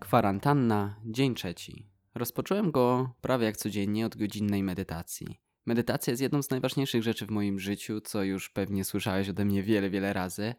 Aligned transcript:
Kwarantanna, 0.00 0.96
dzień 1.04 1.34
trzeci. 1.34 1.88
Rozpocząłem 2.14 2.70
go 2.70 3.14
prawie 3.20 3.46
jak 3.46 3.56
codziennie 3.56 4.06
od 4.06 4.16
godzinnej 4.16 4.62
medytacji. 4.62 5.40
Medytacja 5.66 6.10
jest 6.10 6.22
jedną 6.22 6.42
z 6.42 6.50
najważniejszych 6.50 7.02
rzeczy 7.02 7.26
w 7.26 7.30
moim 7.30 7.58
życiu, 7.58 8.00
co 8.00 8.22
już 8.22 8.50
pewnie 8.50 8.84
słyszałeś 8.84 9.28
ode 9.28 9.44
mnie 9.44 9.62
wiele, 9.62 9.90
wiele 9.90 10.12
razy, 10.12 10.54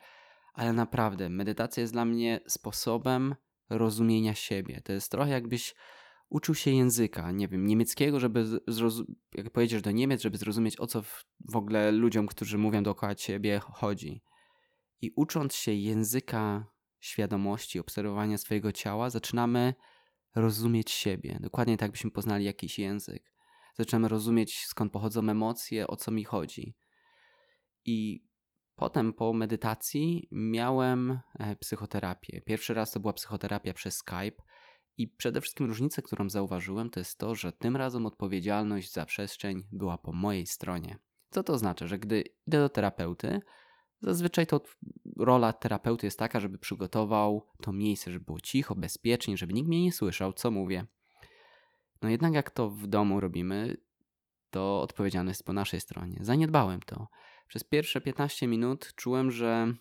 ale 0.54 0.74
naprawdę 0.74 1.30
medytacja 1.30 1.82
jest 1.82 1.94
dla 1.94 2.06
mnie 2.06 2.40
sposobem 2.48 3.36
rozumienia 3.70 4.36
siebie. 4.36 4.82
To 4.82 4.94
jest 4.94 5.12
trochę 5.12 5.32
jakbyś 5.32 5.76
uczył 6.34 6.56
się 6.56 6.72
języka, 6.72 7.32
nie 7.32 7.48
wiem, 7.48 7.68
niemieckiego, 7.68 8.20
żeby 8.20 8.46
zrozumieć, 8.68 9.18
jak 9.34 9.50
pojedziesz 9.50 9.82
do 9.82 9.92
Niemiec, 9.92 10.22
żeby 10.22 10.38
zrozumieć 10.38 10.80
o 10.80 10.88
co 10.88 11.02
w, 11.02 11.26
w 11.52 11.56
ogóle 11.56 11.92
ludziom, 11.92 12.28
którzy 12.28 12.58
mówią 12.58 12.84
dookoła 12.84 13.16
ciebie 13.16 13.60
chodzi. 13.60 14.24
I 15.02 15.12
ucząc 15.16 15.56
się 15.56 15.72
języka 15.74 16.66
świadomości, 17.00 17.80
obserwowania 17.80 18.38
swojego 18.38 18.72
ciała, 18.72 19.10
zaczynamy 19.10 19.74
rozumieć 20.36 20.92
siebie. 20.92 21.38
Dokładnie 21.42 21.78
tak, 21.78 21.92
byśmy 21.92 22.12
poznali 22.12 22.46
jakiś 22.46 22.80
język. 22.80 23.34
Zaczynamy 23.76 24.08
rozumieć, 24.08 24.66
skąd 24.66 24.92
pochodzą 24.92 25.30
emocje, 25.30 25.88
o 25.88 25.96
co 25.96 26.12
mi 26.12 26.24
chodzi. 26.24 26.76
I 27.86 28.28
potem 28.76 29.14
po 29.14 29.34
medytacji 29.34 30.28
miałem 30.32 31.20
e, 31.40 31.56
psychoterapię. 31.56 32.42
Pierwszy 32.42 32.74
raz 32.74 32.92
to 32.92 33.00
była 33.00 33.14
psychoterapia 33.14 33.74
przez 33.74 33.96
Skype. 33.96 34.44
I 34.98 35.08
przede 35.08 35.42
wszystkim 35.42 35.66
różnica, 35.68 36.02
którą 36.02 36.30
zauważyłem, 36.30 36.90
to 36.90 37.00
jest 37.00 37.18
to, 37.18 37.36
że 37.36 37.52
tym 37.52 37.76
razem 37.76 38.06
odpowiedzialność 38.06 38.94
za 38.94 39.06
przestrzeń 39.06 39.64
była 39.72 39.98
po 39.98 40.12
mojej 40.12 40.48
stronie. 40.48 40.98
Co 41.30 41.44
to 41.44 41.54
oznacza? 41.54 41.88
Że 41.88 42.00
gdy 42.00 42.24
idę 42.48 42.60
do 42.60 42.70
terapeuty, 42.70 43.42
Zazwyczaj 44.04 44.48
to 44.48 44.62
rola 45.18 45.54
terapeuty 45.54 46.08
jest 46.08 46.20
taka, 46.20 46.40
żeby 46.40 46.58
przygotował 46.58 47.48
to 47.62 47.74
miejsce, 47.74 48.12
żeby 48.12 48.26
było 48.26 48.40
cicho, 48.40 48.76
bezpiecznie, 48.76 49.38
żeby 49.38 49.54
nikt 49.54 49.68
mnie 49.68 49.84
nie 49.84 49.92
słyszał, 49.92 50.34
co 50.34 50.52
mówię. 50.52 50.86
No 52.02 52.10
jednak 52.10 52.34
jak 52.34 52.52
to 52.52 52.70
w 52.70 52.88
domu 52.88 53.20
robimy, 53.20 53.78
to 54.50 54.82
odpowiedzialność 54.82 55.38
jest 55.38 55.46
po 55.46 55.54
naszej 55.54 55.82
stronie. 55.82 56.18
Zaniedbałem 56.22 56.82
to. 56.82 57.08
Przez 57.48 57.64
pierwsze 57.64 58.02
15 58.02 58.48
minut 58.48 58.94
czułem, 58.96 59.32
że 59.32 59.74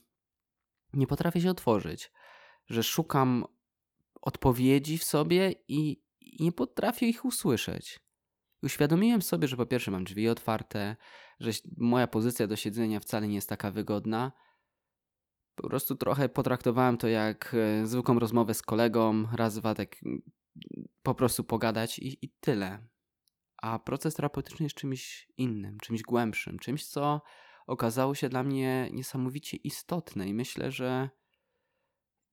nie 0.92 1.06
potrafię 1.06 1.40
się 1.40 1.50
otworzyć, 1.50 2.12
że 2.66 2.82
szukam 2.82 3.44
odpowiedzi 4.22 4.98
w 4.98 5.04
sobie 5.04 5.54
i, 5.68 6.02
nie 6.40 6.52
potrafię 6.52 7.08
ich 7.08 7.24
usłyszeć. 7.24 8.00
Uświadomiłem 8.62 9.22
sobie, 9.22 9.48
że 9.48 9.56
po 9.56 9.66
pierwsze 9.66 9.90
mam 9.90 10.04
drzwi 10.04 10.28
otwarte, 10.28 10.96
że 11.40 11.50
moja 11.76 12.06
pozycja 12.06 12.46
do 12.46 12.56
siedzenia 12.56 13.00
wcale 13.00 13.28
nie 13.28 13.34
jest 13.34 13.48
taka 13.48 13.70
wygodna. 13.70 14.32
Po 15.54 15.68
prostu 15.68 15.96
trochę 15.96 16.28
potraktowałem 16.28 16.96
to 16.96 17.08
jak 17.08 17.54
e, 17.54 17.86
zwykłą 17.86 18.18
rozmowę 18.18 18.54
z 18.54 18.62
kolegą, 18.62 19.26
raz, 19.32 19.54
dwa, 19.54 19.74
tak 19.74 19.96
po 21.02 21.14
prostu 21.14 21.44
pogadać 21.44 21.98
i, 21.98 22.24
i 22.24 22.28
tyle. 22.40 22.86
A 23.56 23.78
proces 23.78 24.14
terapeutyczny 24.14 24.64
jest 24.64 24.76
czymś 24.76 25.28
innym, 25.36 25.78
czymś 25.80 26.02
głębszym, 26.02 26.58
czymś, 26.58 26.86
co 26.86 27.22
okazało 27.66 28.14
się 28.14 28.28
dla 28.28 28.42
mnie 28.42 28.88
niesamowicie 28.92 29.56
istotne 29.56 30.28
i 30.28 30.34
myślę, 30.34 30.70
że 30.70 31.10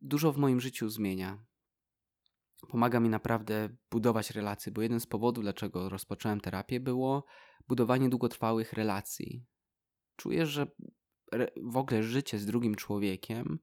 dużo 0.01 0.31
w 0.31 0.37
moim 0.37 0.59
życiu 0.59 0.89
zmienia 0.89 1.48
pomaga 2.67 2.99
mi 2.99 3.09
naprawdę 3.09 3.69
budować 3.91 4.31
relacje, 4.31 4.71
bo 4.71 4.81
jeden 4.81 4.99
z 4.99 5.05
powodów, 5.05 5.43
dlaczego 5.43 5.89
rozpocząłem 5.89 6.41
terapię, 6.41 6.79
było 6.79 7.25
budowanie 7.67 8.09
długotrwałych 8.09 8.73
relacji. 8.73 9.45
Czuję, 10.15 10.45
że 10.45 10.67
w 11.63 11.77
ogóle 11.77 12.03
życie 12.03 12.39
z 12.39 12.45
drugim 12.45 12.75
człowiekiem, 12.75 13.59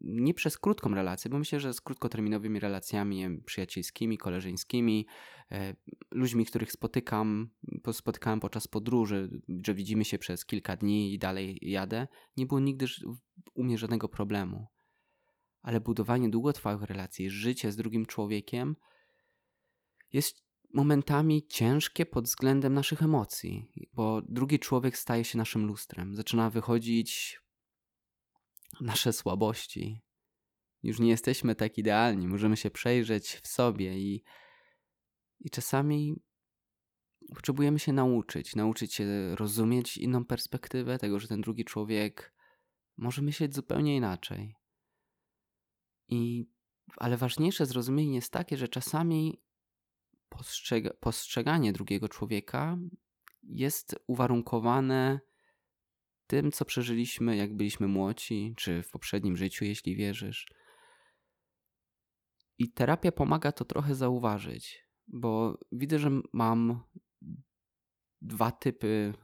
nie 0.00 0.34
przez 0.34 0.58
krótką 0.58 0.94
relację, 0.94 1.30
bo 1.30 1.38
myślę, 1.38 1.60
że 1.60 1.74
z 1.74 1.80
krótkoterminowymi 1.80 2.60
relacjami 2.60 3.42
przyjacielskimi, 3.42 4.18
koleżeńskimi, 4.18 5.06
e, 5.52 5.74
ludźmi, 6.10 6.46
których 6.46 6.72
spotykam, 6.72 7.50
spotykałem 7.92 8.40
podczas 8.40 8.68
podróży, 8.68 9.42
że 9.66 9.74
widzimy 9.74 10.04
się 10.04 10.18
przez 10.18 10.46
kilka 10.46 10.76
dni 10.76 11.14
i 11.14 11.18
dalej 11.18 11.58
jadę, 11.62 12.08
nie 12.36 12.46
było 12.46 12.60
nigdy 12.60 12.86
u 13.54 13.64
mnie 13.64 13.78
żadnego 13.78 14.08
problemu 14.08 14.66
ale 15.62 15.80
budowanie 15.80 16.28
długotrwałych 16.28 16.82
relacji, 16.82 17.30
życie 17.30 17.72
z 17.72 17.76
drugim 17.76 18.06
człowiekiem 18.06 18.76
jest 20.12 20.48
momentami 20.74 21.46
ciężkie 21.46 22.06
pod 22.06 22.24
względem 22.24 22.74
naszych 22.74 23.02
emocji, 23.02 23.72
bo 23.92 24.22
drugi 24.22 24.58
człowiek 24.58 24.98
staje 24.98 25.24
się 25.24 25.38
naszym 25.38 25.66
lustrem, 25.66 26.16
zaczyna 26.16 26.50
wychodzić 26.50 27.40
nasze 28.80 29.12
słabości. 29.12 30.00
Już 30.82 31.00
nie 31.00 31.08
jesteśmy 31.08 31.54
tak 31.54 31.78
idealni, 31.78 32.28
możemy 32.28 32.56
się 32.56 32.70
przejrzeć 32.70 33.40
w 33.42 33.48
sobie 33.48 33.98
i, 33.98 34.24
i 35.40 35.50
czasami 35.50 36.22
potrzebujemy 37.34 37.78
się 37.78 37.92
nauczyć, 37.92 38.56
nauczyć 38.56 38.94
się 38.94 39.36
rozumieć 39.36 39.98
inną 39.98 40.24
perspektywę 40.24 40.98
tego, 40.98 41.20
że 41.20 41.28
ten 41.28 41.40
drugi 41.40 41.64
człowiek 41.64 42.34
może 42.96 43.22
myśleć 43.22 43.54
zupełnie 43.54 43.96
inaczej. 43.96 44.54
I, 46.08 46.46
ale 46.96 47.16
ważniejsze 47.16 47.66
zrozumienie 47.66 48.14
jest 48.14 48.32
takie, 48.32 48.56
że 48.56 48.68
czasami 48.68 49.42
postrzega, 50.28 50.90
postrzeganie 51.00 51.72
drugiego 51.72 52.08
człowieka 52.08 52.78
jest 53.42 53.96
uwarunkowane 54.06 55.20
tym, 56.26 56.52
co 56.52 56.64
przeżyliśmy, 56.64 57.36
jak 57.36 57.56
byliśmy 57.56 57.88
młodzi, 57.88 58.54
czy 58.56 58.82
w 58.82 58.90
poprzednim 58.90 59.36
życiu, 59.36 59.64
jeśli 59.64 59.96
wierzysz. 59.96 60.46
I 62.58 62.72
terapia 62.72 63.12
pomaga 63.12 63.52
to 63.52 63.64
trochę 63.64 63.94
zauważyć, 63.94 64.84
bo 65.06 65.58
widzę, 65.72 65.98
że 65.98 66.10
mam 66.32 66.82
dwa 68.20 68.50
typy 68.50 69.14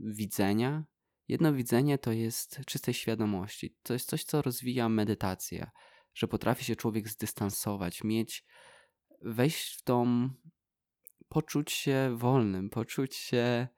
widzenia. 0.00 0.84
Jedno 1.28 1.52
widzenie 1.52 1.98
to 1.98 2.12
jest 2.12 2.60
czystej 2.66 2.94
świadomości. 2.94 3.76
To 3.82 3.92
jest 3.92 4.08
coś, 4.08 4.24
co 4.24 4.42
rozwija 4.42 4.88
medytacja 4.88 5.70
że 6.18 6.28
potrafi 6.28 6.64
się 6.64 6.76
człowiek 6.76 7.08
zdystansować, 7.08 8.04
mieć, 8.04 8.44
wejść 9.22 9.78
w 9.78 9.82
tą, 9.82 10.28
poczuć 11.28 11.72
się 11.72 12.16
wolnym, 12.16 12.70
poczuć 12.70 13.16
się, 13.16 13.68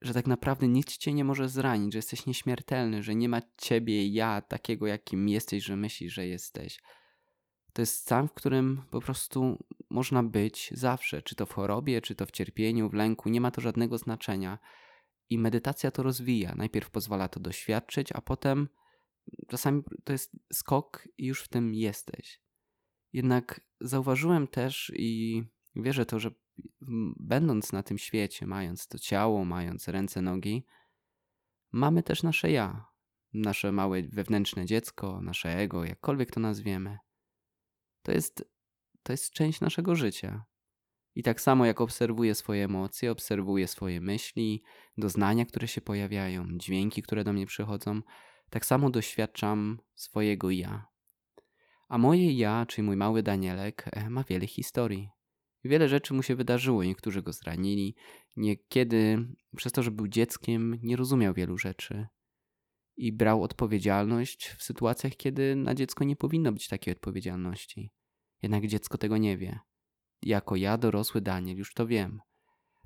że 0.00 0.14
tak 0.14 0.26
naprawdę 0.26 0.68
nikt 0.68 0.96
cię 0.96 1.12
nie 1.12 1.24
może 1.24 1.48
zranić, 1.48 1.92
że 1.92 1.98
jesteś 1.98 2.26
nieśmiertelny, 2.26 3.02
że 3.02 3.14
nie 3.14 3.28
ma 3.28 3.40
ciebie, 3.58 4.08
ja, 4.08 4.40
takiego 4.40 4.86
jakim 4.86 5.28
jesteś, 5.28 5.64
że 5.64 5.76
myślisz, 5.76 6.12
że 6.12 6.26
jesteś. 6.26 6.80
To 7.72 7.82
jest 7.82 7.96
stan, 7.96 8.28
w 8.28 8.32
którym 8.32 8.82
po 8.90 9.00
prostu 9.00 9.64
można 9.90 10.22
być 10.22 10.70
zawsze, 10.74 11.22
czy 11.22 11.34
to 11.34 11.46
w 11.46 11.52
chorobie, 11.52 12.00
czy 12.00 12.14
to 12.14 12.26
w 12.26 12.30
cierpieniu, 12.30 12.90
w 12.90 12.94
lęku, 12.94 13.28
nie 13.28 13.40
ma 13.40 13.50
to 13.50 13.60
żadnego 13.60 13.98
znaczenia. 13.98 14.58
I 15.30 15.38
medytacja 15.38 15.90
to 15.90 16.02
rozwija. 16.02 16.54
Najpierw 16.54 16.90
pozwala 16.90 17.28
to 17.28 17.40
doświadczyć, 17.40 18.12
a 18.12 18.20
potem 18.20 18.68
czasami 19.48 19.82
to 20.04 20.12
jest 20.12 20.36
skok 20.52 21.08
i 21.18 21.26
już 21.26 21.42
w 21.42 21.48
tym 21.48 21.74
jesteś. 21.74 22.40
Jednak 23.12 23.60
zauważyłem 23.80 24.48
też 24.48 24.92
i 24.96 25.42
wierzę 25.76 26.06
to, 26.06 26.20
że 26.20 26.30
będąc 27.16 27.72
na 27.72 27.82
tym 27.82 27.98
świecie, 27.98 28.46
mając 28.46 28.88
to 28.88 28.98
ciało, 28.98 29.44
mając 29.44 29.88
ręce, 29.88 30.22
nogi, 30.22 30.66
mamy 31.72 32.02
też 32.02 32.22
nasze 32.22 32.50
ja, 32.50 32.86
nasze 33.32 33.72
małe 33.72 34.02
wewnętrzne 34.02 34.66
dziecko, 34.66 35.20
nasze 35.20 35.56
ego, 35.56 35.84
jakkolwiek 35.84 36.30
to 36.30 36.40
nazwiemy. 36.40 36.98
To 38.02 38.12
jest, 38.12 38.44
to 39.02 39.12
jest 39.12 39.32
część 39.32 39.60
naszego 39.60 39.94
życia. 39.94 40.44
I 41.14 41.22
tak 41.22 41.40
samo 41.40 41.66
jak 41.66 41.80
obserwuję 41.80 42.34
swoje 42.34 42.64
emocje, 42.64 43.10
obserwuję 43.10 43.68
swoje 43.68 44.00
myśli, 44.00 44.62
doznania, 44.98 45.46
które 45.46 45.68
się 45.68 45.80
pojawiają, 45.80 46.46
dźwięki, 46.58 47.02
które 47.02 47.24
do 47.24 47.32
mnie 47.32 47.46
przychodzą, 47.46 48.00
tak 48.50 48.66
samo 48.66 48.90
doświadczam 48.90 49.78
swojego 49.94 50.50
ja. 50.50 50.86
A 51.88 51.98
moje 51.98 52.32
ja, 52.32 52.66
czyli 52.66 52.82
mój 52.82 52.96
mały 52.96 53.22
Danielek, 53.22 53.84
e, 53.92 54.10
ma 54.10 54.24
wiele 54.24 54.46
historii. 54.46 55.08
Wiele 55.64 55.88
rzeczy 55.88 56.14
mu 56.14 56.22
się 56.22 56.36
wydarzyło, 56.36 56.84
niektórzy 56.84 57.22
go 57.22 57.32
zranili, 57.32 57.94
niekiedy 58.36 59.26
przez 59.56 59.72
to, 59.72 59.82
że 59.82 59.90
był 59.90 60.08
dzieckiem, 60.08 60.78
nie 60.82 60.96
rozumiał 60.96 61.34
wielu 61.34 61.58
rzeczy 61.58 62.06
i 62.96 63.12
brał 63.12 63.42
odpowiedzialność 63.42 64.48
w 64.48 64.62
sytuacjach, 64.62 65.16
kiedy 65.16 65.56
na 65.56 65.74
dziecko 65.74 66.04
nie 66.04 66.16
powinno 66.16 66.52
być 66.52 66.68
takiej 66.68 66.92
odpowiedzialności. 66.92 67.92
Jednak 68.42 68.66
dziecko 68.66 68.98
tego 68.98 69.16
nie 69.16 69.36
wie. 69.36 69.58
Jako 70.22 70.56
ja, 70.56 70.78
dorosły 70.78 71.20
Daniel, 71.20 71.56
już 71.56 71.74
to 71.74 71.86
wiem. 71.86 72.20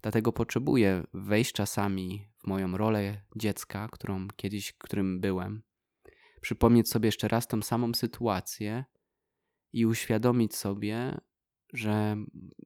Dlatego 0.02 0.32
potrzebuję 0.32 1.04
wejść 1.14 1.52
czasami 1.52 2.28
moją 2.46 2.76
rolę 2.76 3.22
dziecka, 3.36 3.88
którą 3.92 4.28
kiedyś, 4.36 4.72
którym 4.72 5.20
byłem, 5.20 5.62
przypomnieć 6.40 6.88
sobie 6.88 7.06
jeszcze 7.06 7.28
raz 7.28 7.46
tą 7.46 7.62
samą 7.62 7.94
sytuację 7.94 8.84
i 9.72 9.86
uświadomić 9.86 10.56
sobie, 10.56 11.18
że 11.72 12.16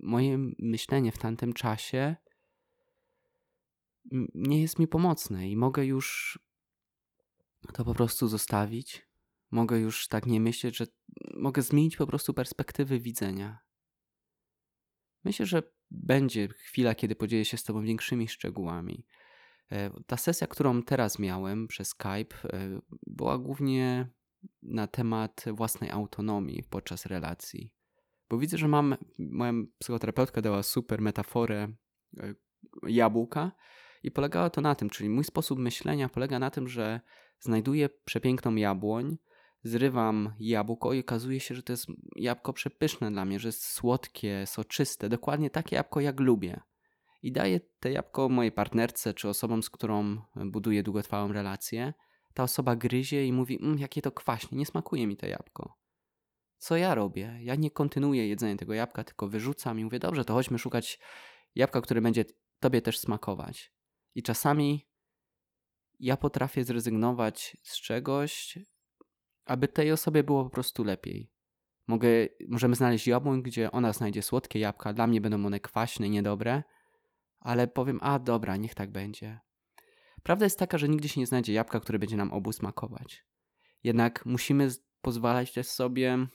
moje 0.01 0.39
myślenie 0.59 1.13
w 1.13 1.19
tamtym 1.19 1.53
czasie 1.53 2.17
nie 4.35 4.63
jest 4.63 4.79
mi 4.79 4.89
pomocne 4.89 5.49
i 5.49 5.57
mogę 5.57 5.87
już 5.87 6.39
to 7.75 7.85
po 7.85 7.95
prostu 7.95 8.29
zostawić. 8.29 9.09
Mogę 9.51 9.79
już 9.79 10.09
tak 10.09 10.27
nie 10.27 10.41
myśleć, 10.41 10.77
że 10.77 10.87
mogę 11.35 11.63
zmienić 11.63 11.97
po 11.97 12.07
prostu 12.07 12.35
perspektywy 12.35 13.01
widzenia. 13.01 13.59
Myślę, 15.25 15.47
że 15.47 15.63
będzie 15.91 16.49
chwila, 16.49 16.95
kiedy 16.95 17.15
podzielę 17.15 17.45
się 17.45 17.57
z 17.57 17.65
Tobą 17.65 17.83
większymi 17.83 18.29
szczegółami. 18.29 19.07
E, 19.73 19.91
ta 20.07 20.17
sesja, 20.17 20.47
którą 20.47 20.83
teraz 20.83 21.19
miałem 21.19 21.69
przez 21.69 21.89
Skype, 21.89 22.49
e, 22.53 22.81
była 23.07 23.39
głównie 23.39 24.09
na 24.63 24.87
temat 24.87 25.45
własnej 25.53 25.91
autonomii 25.91 26.63
podczas 26.71 27.07
relacji. 27.07 27.73
Bo 28.31 28.39
widzę, 28.39 28.59
że 28.59 28.69
mam, 28.69 28.97
moja 29.19 29.53
psychoterapeutka 29.79 30.43
dała 30.43 30.63
super 30.63 31.01
metaforę 31.01 31.69
e, 32.19 32.35
jabłka 32.87 33.53
i 34.03 34.11
polegało 34.11 34.51
to 34.51 34.61
na 34.61 34.75
tym, 34.75 34.91
czyli 34.91 35.11
mój 35.11 35.25
sposób 35.25 35.59
myślenia 35.59 36.09
polega 36.09 36.39
na 36.39 36.51
tym, 36.51 36.69
że 36.69 37.01
znajduję 37.41 37.89
przepiękną 37.89 38.55
jabłoń, 38.55 39.19
zrywam 39.63 40.35
jabłko 40.39 40.93
i 40.93 41.01
okazuje 41.01 41.41
się, 41.41 41.55
że 41.55 41.63
to 41.63 41.73
jest 41.73 41.87
jabłko 42.17 42.53
przepyszne 42.53 43.11
dla 43.11 43.25
mnie, 43.25 43.41
że 43.41 43.49
jest 43.49 43.65
słodkie, 43.65 44.45
soczyste, 44.47 45.09
dokładnie 45.09 45.51
takie 45.51 45.77
jabłko 45.77 46.01
jak 46.01 46.21
lubię. 46.21 46.61
I 47.23 47.33
daję 47.33 47.61
te 47.81 47.93
jabłko 47.93 48.29
mojej 48.29 48.53
partnerce 48.53 49.15
czy 49.15 49.29
osobom, 49.29 49.63
z 49.63 49.71
którą 49.71 50.23
buduję 50.37 50.83
długotrwałą 50.83 51.33
relację. 51.33 51.95
Ta 52.35 52.43
osoba 52.43 52.77
gryzie 52.77 53.27
i 53.27 53.33
mówi, 53.33 53.59
mmm, 53.63 53.79
jakie 53.79 54.03
to 54.03 54.13
kwaśnie, 54.13 54.59
nie 54.59 54.67
smakuje 54.67 55.07
mi 55.07 55.17
to 55.17 55.27
jabłko. 55.27 55.79
Co 56.59 56.77
ja 56.77 56.95
robię? 56.95 57.39
Ja 57.41 57.55
nie 57.55 57.71
kontynuuję 57.71 58.29
jedzenia 58.29 58.57
tego 58.57 58.75
jabłka, 58.75 59.05
tylko 59.05 59.29
wyrzucam 59.29 59.81
i 59.81 59.85
mówię, 59.85 59.99
dobrze, 59.99 60.25
to 60.25 60.35
chodźmy 60.35 60.59
szukać 60.59 60.99
jabłka, 61.55 61.81
które 61.81 62.01
będzie 62.01 62.25
tobie 62.61 62.83
też 62.83 62.99
smakować. 62.99 63.73
I 64.15 64.23
czasami 64.23 64.89
ja 66.01 66.17
potrafię 66.17 66.65
zrezygnować 66.65 67.57
z 67.63 67.81
czegoś, 67.81 68.59
aby 69.45 69.69
tej 69.69 69.93
osobie 69.93 70.23
było 70.25 70.45
po 70.45 70.51
prostu 70.51 70.85
lepiej. 70.85 71.33
Mogę, 71.87 72.09
możemy 72.49 72.75
znaleźć 72.75 73.07
jabłoń, 73.07 73.43
gdzie 73.43 73.71
ona 73.71 73.93
znajdzie 73.93 74.23
słodkie 74.23 74.59
jabłka, 74.59 74.93
dla 74.93 75.07
mnie 75.07 75.21
będą 75.21 75.47
one 75.47 75.61
kwaśne, 75.61 76.09
niedobre, 76.09 76.63
ale 77.49 77.69
powiem, 77.69 77.99
a 78.03 78.19
dobra, 78.19 78.57
niech 78.57 78.75
tak 78.75 78.91
będzie. 78.91 79.41
Prawda 80.23 80.47
jest 80.47 80.59
taka, 80.59 80.79
że 80.79 80.89
nigdy 80.89 81.09
się 81.09 81.21
nie 81.21 81.27
znajdzie 81.27 81.53
jabłka, 81.53 81.81
które 81.81 81.99
będzie 81.99 82.17
nam 82.17 82.33
obu 82.33 82.53
smakować. 82.53 83.25
Jednak 83.85 84.27
musimy 84.27 84.69
pozwalać 85.01 85.53
też 85.53 85.69
sobie, 85.69 86.27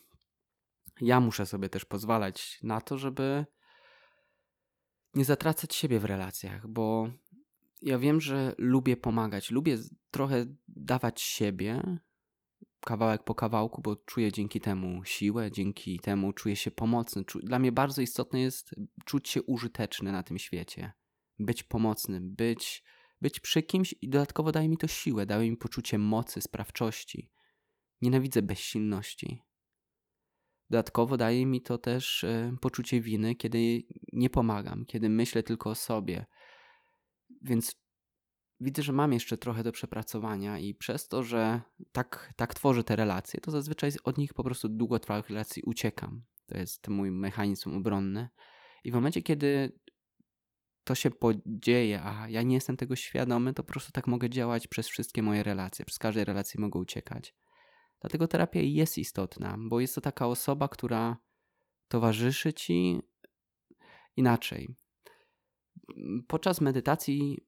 ja 1.02 1.20
muszę 1.20 1.46
sobie 1.46 1.70
też 1.70 1.86
pozwalać 1.86 2.60
na 2.64 2.82
to, 2.82 2.98
żeby 2.98 3.46
nie 5.14 5.26
zatracać 5.26 5.76
siebie 5.76 6.00
w 6.00 6.06
relacjach, 6.06 6.68
bo 6.68 7.10
ja 7.82 8.00
wiem, 8.00 8.22
że 8.22 8.56
lubię 8.58 8.98
pomagać, 8.98 9.52
lubię 9.52 9.78
trochę 10.12 10.46
dawać 10.68 11.22
siebie, 11.22 12.00
kawałek 12.80 13.24
po 13.24 13.36
kawałku, 13.36 13.82
bo 13.82 13.96
czuję 13.96 14.32
dzięki 14.32 14.60
temu 14.62 15.04
siłę, 15.04 15.52
dzięki 15.52 16.00
temu 16.00 16.34
czuję 16.34 16.56
się 16.56 16.72
pomocny. 16.72 17.24
Dla 17.44 17.60
mnie 17.60 17.72
bardzo 17.72 18.02
istotne 18.02 18.40
jest 18.40 18.76
czuć 19.06 19.30
się 19.30 19.44
użyteczny 19.44 20.12
na 20.12 20.24
tym 20.24 20.40
świecie, 20.40 20.94
być 21.46 21.64
pomocnym, 21.64 22.36
być, 22.36 22.84
być 23.22 23.40
przy 23.40 23.64
kimś 23.64 23.96
i 24.02 24.10
dodatkowo 24.10 24.52
daje 24.52 24.70
mi 24.70 24.78
to 24.78 24.88
siłę, 24.88 25.26
daje 25.26 25.52
mi 25.52 25.58
poczucie 25.58 25.98
mocy, 25.98 26.42
sprawczości. 26.42 27.32
Nienawidzę 28.02 28.42
bezsilności. 28.42 29.42
Dodatkowo 30.70 31.18
daje 31.18 31.46
mi 31.46 31.62
to 31.62 31.78
też 31.78 32.24
y, 32.24 32.58
poczucie 32.62 33.02
winy, 33.02 33.36
kiedy 33.36 33.84
nie 34.14 34.30
pomagam, 34.30 34.86
kiedy 34.86 35.10
myślę 35.10 35.44
tylko 35.44 35.70
o 35.70 35.76
sobie. 35.76 36.26
Więc 37.42 37.76
widzę, 38.60 38.84
że 38.84 38.94
mam 38.94 39.14
jeszcze 39.14 39.38
trochę 39.38 39.64
do 39.64 39.72
przepracowania 39.72 40.60
i 40.60 40.76
przez 40.76 41.08
to, 41.08 41.24
że 41.24 41.62
tak, 41.92 42.34
tak 42.36 42.54
tworzę 42.54 42.84
te 42.84 42.96
relacje, 42.96 43.40
to 43.42 43.52
zazwyczaj 43.52 43.92
od 44.04 44.18
nich 44.18 44.34
po 44.34 44.44
prostu 44.44 44.70
długotrwałych 44.70 45.30
relacji 45.30 45.64
uciekam. 45.66 46.24
To 46.46 46.58
jest 46.58 46.88
mój 46.88 47.12
mechanizm 47.12 47.78
obronny. 47.78 48.30
I 48.84 48.92
w 48.92 48.94
momencie, 48.94 49.22
kiedy 49.22 49.80
to 50.84 50.96
się 50.96 51.12
podzieje, 51.12 52.02
a 52.04 52.30
ja 52.30 52.42
nie 52.42 52.56
jestem 52.56 52.78
tego 52.78 52.96
świadomy, 52.96 53.54
to 53.54 53.64
po 53.64 53.72
prostu 53.72 53.92
tak 53.92 54.08
mogę 54.08 54.30
działać 54.30 54.68
przez 54.68 54.88
wszystkie 54.88 55.24
moje 55.24 55.44
relacje. 55.44 55.86
Przez 55.86 56.00
każdej 56.00 56.26
relacji 56.26 56.60
mogę 56.60 56.80
uciekać. 56.80 57.36
Dlatego 58.02 58.28
terapia 58.28 58.62
jest 58.62 58.98
istotna, 58.98 59.58
bo 59.60 59.80
jest 59.80 59.96
to 59.96 60.02
taka 60.02 60.28
osoba, 60.28 60.68
która 60.68 61.18
towarzyszy 61.88 62.54
ci 62.54 63.02
inaczej. 64.16 64.76
Podczas 66.28 66.62
medytacji 66.62 67.48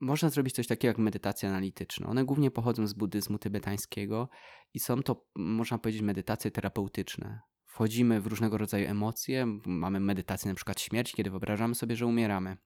można 0.00 0.30
zrobić 0.30 0.54
coś 0.54 0.66
takiego 0.66 0.90
jak 0.90 0.98
medytacja 0.98 1.48
analityczna. 1.48 2.08
One 2.08 2.24
głównie 2.24 2.50
pochodzą 2.50 2.86
z 2.86 2.92
buddyzmu 2.92 3.38
tybetańskiego 3.38 4.28
i 4.74 4.80
są 4.80 5.02
to, 5.02 5.26
można 5.36 5.78
powiedzieć, 5.78 6.02
medytacje 6.02 6.50
terapeutyczne. 6.50 7.40
Wchodzimy 7.74 8.20
w 8.20 8.26
różnego 8.26 8.58
rodzaju 8.58 8.88
emocje, 8.88 9.46
mamy 9.66 10.00
medytację 10.00 10.48
na 10.48 10.54
przykład 10.54 10.80
śmierci, 10.80 11.16
kiedy 11.16 11.30
wyobrażamy 11.30 11.74
sobie, 11.74 11.96
że 11.96 12.06
umieramy. 12.06 12.56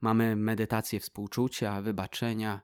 Mamy 0.00 0.36
medytację 0.36 1.00
współczucia, 1.00 1.82
wybaczenia. 1.82 2.60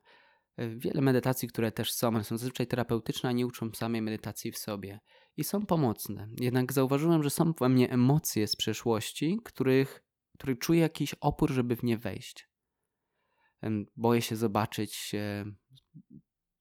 Wiele 0.77 1.01
medytacji, 1.01 1.49
które 1.49 1.73
też 1.73 1.93
są, 1.93 2.09
one 2.09 2.25
są 2.25 2.39
zazwyczaj 2.39 2.67
terapeutyczne, 2.67 3.29
a 3.29 3.33
nie 3.33 3.47
uczą 3.47 3.71
samej 3.75 4.03
medytacji 4.03 4.53
w 4.53 4.59
sobie. 4.59 5.01
I 5.37 5.45
są 5.45 5.67
pomocne. 5.67 6.29
Jednak 6.41 6.73
zauważyłem, 6.73 7.23
że 7.23 7.31
są 7.31 7.53
we 7.53 7.69
mnie 7.69 7.91
emocje 7.91 8.47
z 8.47 8.57
przeszłości, 8.57 9.39
których, 9.45 10.05
których 10.39 10.59
czuję 10.59 10.81
jakiś 10.81 11.15
opór, 11.15 11.51
żeby 11.51 11.77
w 11.77 11.83
nie 11.83 11.99
wejść. 11.99 12.49
Boję 13.97 14.23
się 14.23 14.37
zobaczyć 14.37 15.15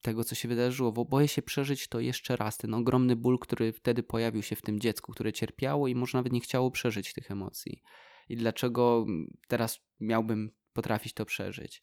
tego, 0.08 0.24
co 0.24 0.36
się 0.36 0.48
wydarzyło, 0.48 0.92
bo 0.92 1.06
boję 1.06 1.28
się 1.28 1.42
przeżyć 1.42 1.88
to 1.88 2.00
jeszcze 2.00 2.36
raz. 2.36 2.58
Ten 2.58 2.74
ogromny 2.74 3.16
ból, 3.16 3.40
który 3.40 3.74
wtedy 3.74 4.04
pojawił 4.04 4.44
się 4.44 4.56
w 4.56 4.62
tym 4.62 4.80
dziecku, 4.80 5.12
które 5.12 5.34
cierpiało 5.34 5.88
i 5.88 5.96
może 5.96 6.18
nawet 6.18 6.34
nie 6.34 6.42
chciało 6.42 6.72
przeżyć 6.72 7.14
tych 7.14 7.32
emocji. 7.32 7.82
I 8.30 8.38
dlaczego 8.38 9.06
teraz 9.48 9.80
miałbym 10.00 10.52
potrafić 10.74 11.14
to 11.14 11.26
przeżyć? 11.26 11.82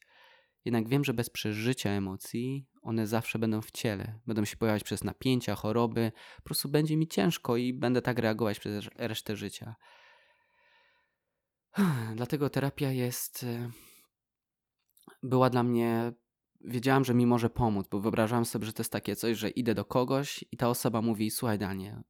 Jednak 0.64 0.88
wiem, 0.88 1.04
że 1.04 1.14
bez 1.14 1.30
przeżycia 1.30 1.90
emocji 1.90 2.66
one 2.82 3.06
zawsze 3.06 3.38
będą 3.38 3.60
w 3.60 3.70
ciele. 3.70 4.20
Będą 4.26 4.44
się 4.44 4.56
pojawiać 4.56 4.84
przez 4.84 5.04
napięcia, 5.04 5.54
choroby. 5.54 6.12
Po 6.36 6.42
prostu 6.42 6.68
będzie 6.68 6.96
mi 6.96 7.08
ciężko 7.08 7.56
i 7.56 7.72
będę 7.72 8.02
tak 8.02 8.18
reagować 8.18 8.58
przez 8.58 8.88
resztę 8.96 9.36
życia. 9.36 9.74
Dlatego 12.16 12.50
terapia 12.50 12.90
jest 12.90 13.46
była 15.22 15.50
dla 15.50 15.62
mnie. 15.62 16.12
Wiedziałam, 16.66 17.04
że 17.04 17.14
mi 17.14 17.26
może 17.26 17.50
pomóc, 17.50 17.88
bo 17.90 18.00
wyobrażałam 18.00 18.44
sobie, 18.44 18.66
że 18.66 18.72
to 18.72 18.82
jest 18.82 18.92
takie 18.92 19.16
coś, 19.16 19.38
że 19.38 19.50
idę 19.50 19.74
do 19.74 19.84
kogoś 19.84 20.44
i 20.52 20.56
ta 20.56 20.68
osoba 20.68 21.02
mówi: 21.02 21.30
Słuchaj, 21.30 21.58
Daniel, 21.58 22.02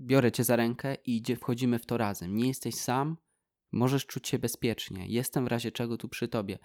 biorę 0.00 0.32
cię 0.32 0.44
za 0.44 0.56
rękę 0.56 0.94
i 0.94 1.16
idzie, 1.16 1.36
wchodzimy 1.36 1.78
w 1.78 1.86
to 1.86 1.96
razem. 1.96 2.36
Nie 2.36 2.48
jesteś 2.48 2.74
sam, 2.74 3.16
możesz 3.72 4.06
czuć 4.06 4.28
się 4.28 4.38
bezpiecznie. 4.38 5.06
Jestem 5.08 5.44
w 5.44 5.48
razie 5.48 5.72
czego 5.72 5.96
tu 5.96 6.08
przy 6.08 6.28
tobie. 6.28 6.58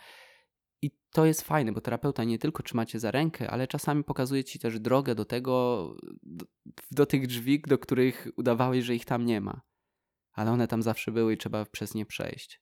I 0.81 0.91
to 1.11 1.25
jest 1.25 1.41
fajne, 1.41 1.71
bo 1.71 1.81
terapeuta 1.81 2.23
nie 2.23 2.39
tylko 2.39 2.63
trzyma 2.63 2.85
cię 2.85 2.99
za 2.99 3.11
rękę, 3.11 3.51
ale 3.51 3.67
czasami 3.67 4.03
pokazuje 4.03 4.43
ci 4.43 4.59
też 4.59 4.79
drogę 4.79 5.15
do 5.15 5.25
tego, 5.25 5.95
do, 6.23 6.45
do 6.91 7.05
tych 7.05 7.27
drzwi, 7.27 7.61
do 7.67 7.77
których 7.77 8.27
udawałeś, 8.37 8.85
że 8.85 8.95
ich 8.95 9.05
tam 9.05 9.25
nie 9.25 9.41
ma. 9.41 9.61
Ale 10.33 10.51
one 10.51 10.67
tam 10.67 10.81
zawsze 10.81 11.11
były 11.11 11.33
i 11.33 11.37
trzeba 11.37 11.65
przez 11.65 11.95
nie 11.95 12.05
przejść. 12.05 12.61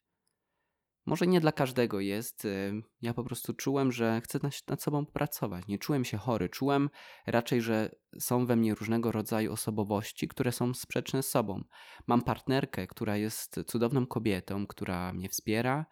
Może 1.06 1.28
nie 1.28 1.42
dla 1.42 1.52
każdego 1.52 2.00
jest. 2.00 2.46
Y, 2.46 2.82
ja 3.02 3.14
po 3.14 3.24
prostu 3.24 3.54
czułem, 3.54 3.92
że 3.92 4.22
chcę 4.24 4.40
nad 4.68 4.84
sobą 4.84 5.06
pracować. 5.06 5.68
Nie 5.68 5.78
czułem 5.78 6.06
się 6.06 6.18
chory. 6.18 6.50
Czułem 6.50 6.90
raczej, 7.28 7.62
że 7.62 7.96
są 8.20 8.46
we 8.46 8.56
mnie 8.56 8.76
różnego 8.76 9.12
rodzaju 9.12 9.54
osobowości, 9.54 10.28
które 10.28 10.52
są 10.52 10.74
sprzeczne 10.74 11.24
z 11.24 11.30
sobą. 11.30 11.64
Mam 12.08 12.22
partnerkę, 12.22 12.88
która 12.88 13.18
jest 13.18 13.60
cudowną 13.68 14.08
kobietą, 14.08 14.68
która 14.68 15.14
mnie 15.14 15.30
wspiera, 15.30 15.86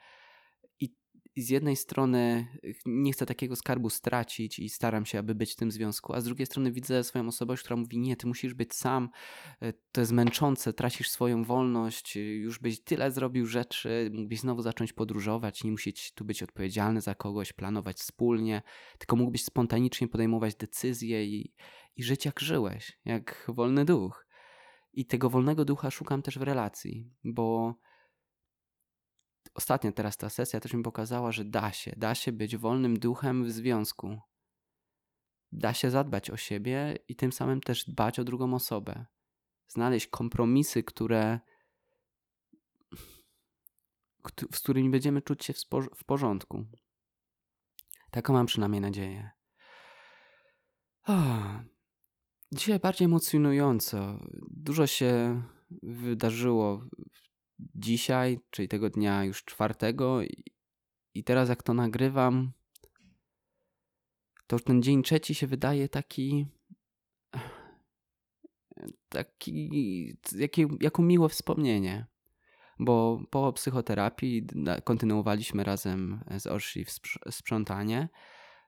z 1.41 1.49
jednej 1.49 1.75
strony 1.75 2.47
nie 2.85 3.11
chcę 3.11 3.25
takiego 3.25 3.55
skarbu 3.55 3.89
stracić 3.89 4.59
i 4.59 4.69
staram 4.69 5.05
się, 5.05 5.19
aby 5.19 5.35
być 5.35 5.53
w 5.53 5.55
tym 5.55 5.71
związku, 5.71 6.13
a 6.13 6.21
z 6.21 6.23
drugiej 6.23 6.45
strony 6.45 6.71
widzę 6.71 7.03
swoją 7.03 7.27
osobowość, 7.27 7.63
która 7.63 7.75
mówi: 7.77 7.99
Nie, 7.99 8.15
ty 8.15 8.27
musisz 8.27 8.53
być 8.53 8.73
sam, 8.73 9.09
e, 9.61 9.73
to 9.91 10.01
jest 10.01 10.11
męczące, 10.11 10.73
tracisz 10.73 11.09
swoją 11.09 11.43
wolność, 11.43 12.17
e, 12.17 12.19
już 12.19 12.59
byś 12.59 12.83
tyle 12.83 13.11
zrobił 13.11 13.45
rzeczy, 13.45 14.11
mógłbyś 14.13 14.39
znowu 14.39 14.61
zacząć 14.61 14.93
podróżować, 14.93 15.63
nie 15.63 15.71
musieć 15.71 16.13
tu 16.13 16.25
być 16.25 16.43
odpowiedzialny 16.43 17.01
za 17.01 17.15
kogoś, 17.15 17.53
planować 17.53 17.97
wspólnie, 17.97 18.61
tylko 18.97 19.15
mógłbyś 19.15 19.43
spontanicznie 19.43 20.07
podejmować 20.07 20.55
decyzje 20.55 21.25
i, 21.25 21.53
i 21.95 22.03
żyć 22.03 22.25
jak 22.25 22.39
żyłeś, 22.39 22.99
jak 23.05 23.51
wolny 23.53 23.85
duch. 23.85 24.27
I 24.93 25.05
tego 25.05 25.29
wolnego 25.29 25.65
ducha 25.65 25.91
szukam 25.91 26.21
też 26.21 26.39
w 26.39 26.41
relacji, 26.41 27.09
bo 27.23 27.75
ostatnia 29.57 29.91
teraz 29.91 30.17
ta 30.17 30.29
sesja 30.29 30.59
też 30.59 30.73
mi 30.73 30.83
pokazała, 30.83 31.31
że 31.31 31.45
da 31.45 31.71
się, 31.71 31.93
da 31.97 32.15
się 32.15 32.31
być 32.31 32.57
wolnym 32.57 32.99
duchem 32.99 33.45
w 33.45 33.51
związku. 33.51 34.19
Da 35.51 35.73
się 35.73 35.91
zadbać 35.91 36.29
o 36.29 36.37
siebie 36.37 36.97
i 37.07 37.15
tym 37.15 37.31
samym 37.31 37.61
też 37.61 37.85
dbać 37.85 38.19
o 38.19 38.23
drugą 38.23 38.53
osobę. 38.53 39.05
Znaleźć 39.67 40.07
kompromisy, 40.07 40.83
które 40.83 41.39
z 44.51 44.59
którymi 44.59 44.89
będziemy 44.89 45.21
czuć 45.21 45.45
się 45.45 45.53
w 45.95 46.03
porządku. 46.05 46.65
Taką 48.11 48.33
mam 48.33 48.45
przynajmniej 48.45 48.81
nadzieję. 48.81 49.29
Oh. 51.03 51.63
Dzisiaj 52.51 52.79
bardziej 52.79 53.05
emocjonująco. 53.05 54.19
Dużo 54.49 54.87
się 54.87 55.41
wydarzyło 55.83 56.81
dzisiaj, 57.59 58.39
czyli 58.49 58.67
tego 58.67 58.89
dnia 58.89 59.23
już 59.23 59.43
czwartego 59.43 60.19
i 61.13 61.23
teraz 61.23 61.49
jak 61.49 61.63
to 61.63 61.73
nagrywam, 61.73 62.51
to 64.47 64.55
już 64.55 64.63
ten 64.63 64.81
dzień 64.81 65.03
trzeci 65.03 65.35
się 65.35 65.47
wydaje 65.47 65.89
taki 65.89 66.47
taki 69.09 70.17
jakie, 70.35 70.67
jako 70.79 71.01
miłe 71.01 71.29
wspomnienie. 71.29 72.05
Bo 72.79 73.21
po 73.29 73.53
psychoterapii 73.53 74.47
kontynuowaliśmy 74.83 75.63
razem 75.63 76.23
z 76.39 76.47
Orsi 76.47 76.85
sprzątanie 77.31 78.09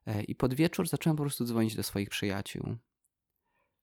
e, 0.06 0.24
i 0.24 0.36
pod 0.36 0.54
wieczór 0.54 0.90
zacząłem 0.90 1.18
po 1.18 1.24
prostu 1.24 1.46
dzwonić 1.46 1.76
do 1.76 1.84
swoich 1.84 2.10
przyjaciół. 2.10 2.76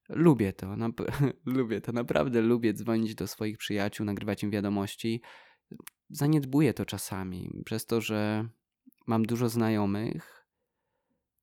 Lubię 0.09 0.53
to, 0.53 0.77
lubię 1.45 1.81
to, 1.81 1.93
naprawdę 1.93 2.43
lubię 2.43 2.75
dzwonić 2.75 3.15
do 3.15 3.27
swoich 3.27 3.59
przyjaciół, 3.59 4.07
nagrywać 4.07 4.43
im 4.43 4.51
wiadomości. 4.51 5.23
Zaniedbuję 6.11 6.75
to 6.75 6.85
czasami, 6.85 7.63
przez 7.65 7.87
to, 7.87 8.01
że 8.01 8.49
mam 9.07 9.23
dużo 9.23 9.49
znajomych, 9.49 10.47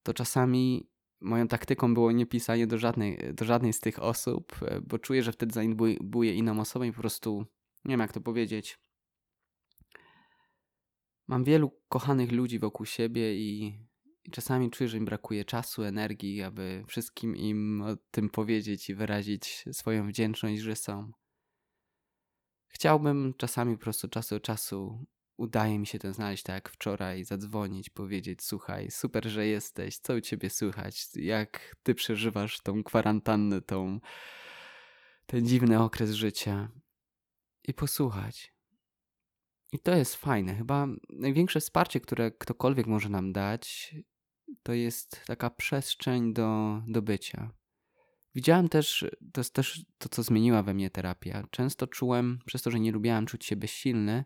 to 0.03 0.13
czasami 0.13 0.89
moją 1.21 1.47
taktyką 1.47 1.93
było 1.93 2.11
nie 2.11 2.25
pisanie 2.25 2.67
do 2.67 2.77
żadnej, 2.77 3.33
do 3.33 3.45
żadnej 3.45 3.73
z 3.73 3.79
tych 3.79 4.03
osób, 4.03 4.55
e, 4.61 4.81
bo 4.81 4.99
czuję, 4.99 5.23
że 5.23 5.31
wtedy 5.31 5.53
zaniedbuję 5.53 6.33
inną 6.33 6.59
osobę 6.59 6.87
i 6.87 6.91
po 6.91 6.99
prostu 6.99 7.45
nie 7.85 7.93
wiem 7.93 7.99
jak 7.99 8.13
to 8.13 8.21
powiedzieć. 8.21 8.79
Mam 11.27 11.43
wielu 11.43 11.71
kochanych 11.89 12.31
ludzi 12.31 12.59
wokół 12.59 12.85
siebie 12.85 13.35
i 13.35 13.79
i 14.25 14.31
czasami 14.31 14.71
czuję, 14.71 14.87
że 14.87 14.99
mi 14.99 15.05
brakuje 15.05 15.45
czasu, 15.45 15.83
energii, 15.83 16.41
aby 16.41 16.83
wszystkim 16.87 17.35
im 17.35 17.81
o 17.81 17.95
tym 18.11 18.29
powiedzieć 18.29 18.89
i 18.89 18.95
wyrazić 18.95 19.65
swoją 19.71 20.07
wdzięczność, 20.07 20.61
że 20.61 20.75
są. 20.75 21.11
Chciałbym 22.67 23.33
czasami 23.37 23.77
po 23.77 23.83
prostu 23.83 24.07
czasu 24.07 24.35
od 24.35 24.43
czasu 24.43 25.05
udaje 25.37 25.79
mi 25.79 25.87
się 25.87 25.99
to 25.99 26.13
znaleźć 26.13 26.43
tak 26.43 26.53
jak 26.53 26.69
wczoraj, 26.69 27.23
zadzwonić, 27.23 27.89
powiedzieć: 27.89 28.43
Słuchaj, 28.43 28.91
super, 28.91 29.27
że 29.27 29.47
jesteś, 29.47 29.97
co 29.97 30.13
u 30.13 30.21
ciebie 30.21 30.49
słychać, 30.49 31.07
jak 31.15 31.75
ty 31.83 31.95
przeżywasz 31.95 32.61
tą 32.61 32.83
kwarantannę, 32.83 33.61
tą, 33.61 33.99
ten 35.25 35.45
dziwny 35.45 35.83
okres 35.83 36.11
życia 36.11 36.71
i 37.63 37.73
posłuchać. 37.73 38.53
I 39.71 39.79
to 39.79 39.95
jest 39.95 40.15
fajne. 40.15 40.55
Chyba 40.55 40.87
największe 41.09 41.59
wsparcie, 41.59 41.99
które 41.99 42.31
ktokolwiek 42.31 42.87
może 42.87 43.09
nam 43.09 43.33
dać, 43.33 43.95
to 44.63 44.73
jest 44.73 45.21
taka 45.25 45.49
przestrzeń 45.49 46.33
do, 46.33 46.81
do 46.87 47.01
bycia. 47.01 47.51
Widziałem 48.35 48.69
też, 48.69 49.05
to 49.33 49.41
jest 49.41 49.53
też 49.53 49.85
to, 49.97 50.09
co 50.09 50.23
zmieniła 50.23 50.63
we 50.63 50.73
mnie 50.73 50.89
terapia. 50.89 51.47
Często 51.51 51.87
czułem, 51.87 52.39
przez 52.45 52.61
to, 52.61 52.71
że 52.71 52.79
nie 52.79 52.91
lubiałem 52.91 53.25
czuć 53.25 53.45
się 53.45 53.55
bezsilny, 53.55 54.25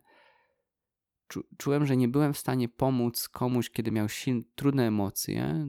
czu, 1.27 1.43
czułem, 1.57 1.85
że 1.85 1.97
nie 1.97 2.07
byłem 2.07 2.33
w 2.33 2.37
stanie 2.37 2.69
pomóc 2.69 3.29
komuś, 3.29 3.69
kiedy 3.69 3.91
miał 3.91 4.09
silne, 4.09 4.43
trudne 4.55 4.87
emocje. 4.87 5.67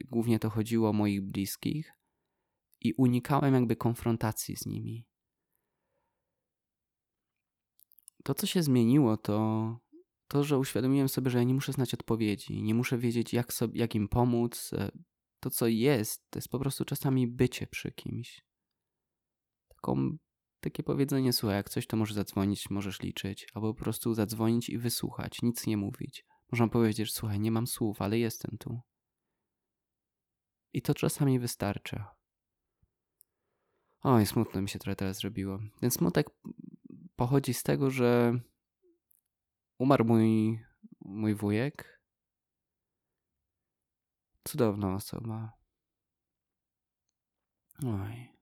Y, 0.00 0.04
głównie 0.10 0.38
to 0.38 0.50
chodziło 0.50 0.90
o 0.90 0.92
moich 0.92 1.22
bliskich 1.22 1.92
i 2.80 2.92
unikałem 2.92 3.54
jakby 3.54 3.76
konfrontacji 3.76 4.56
z 4.56 4.66
nimi. 4.66 5.06
To, 8.24 8.34
co 8.34 8.46
się 8.46 8.62
zmieniło, 8.62 9.16
to 9.16 9.78
to, 10.28 10.44
że 10.44 10.58
uświadomiłem 10.58 11.08
sobie, 11.08 11.30
że 11.30 11.38
ja 11.38 11.44
nie 11.44 11.54
muszę 11.54 11.72
znać 11.72 11.94
odpowiedzi, 11.94 12.62
nie 12.62 12.74
muszę 12.74 12.98
wiedzieć, 12.98 13.32
jak, 13.32 13.52
sobie, 13.52 13.80
jak 13.80 13.94
im 13.94 14.08
pomóc. 14.08 14.70
E, 14.72 14.90
to, 15.40 15.50
co 15.50 15.66
jest, 15.66 16.30
to 16.30 16.38
jest 16.38 16.48
po 16.48 16.58
prostu 16.58 16.84
czasami 16.84 17.26
bycie 17.26 17.66
przy 17.66 17.92
kimś. 17.92 18.44
Taką, 19.68 20.16
takie 20.60 20.82
powiedzenie, 20.82 21.32
słuchaj, 21.32 21.56
jak 21.56 21.70
coś, 21.70 21.86
to 21.86 21.96
możesz 21.96 22.14
zadzwonić, 22.14 22.70
możesz 22.70 23.00
liczyć, 23.00 23.46
albo 23.54 23.74
po 23.74 23.80
prostu 23.80 24.14
zadzwonić 24.14 24.68
i 24.68 24.78
wysłuchać, 24.78 25.42
nic 25.42 25.66
nie 25.66 25.76
mówić. 25.76 26.24
Można 26.52 26.68
powiedzieć, 26.68 27.12
słuchaj, 27.12 27.40
nie 27.40 27.50
mam 27.50 27.66
słów, 27.66 28.02
ale 28.02 28.18
jestem 28.18 28.58
tu. 28.58 28.80
I 30.72 30.82
to 30.82 30.94
czasami 30.94 31.38
wystarcza. 31.38 32.14
Oj, 34.02 34.26
smutno 34.26 34.62
mi 34.62 34.68
się 34.68 34.78
trochę 34.78 34.96
teraz 34.96 35.16
zrobiło. 35.16 35.58
Ten 35.80 35.90
smutek 35.90 36.26
pochodzi 37.16 37.54
z 37.54 37.62
tego, 37.62 37.90
że 37.90 38.40
umarł 39.78 40.04
mój, 40.04 40.60
mój 41.00 41.34
wujek. 41.34 42.00
Cudowna 44.44 44.94
osoba. 44.94 45.52
Oj. 47.86 48.38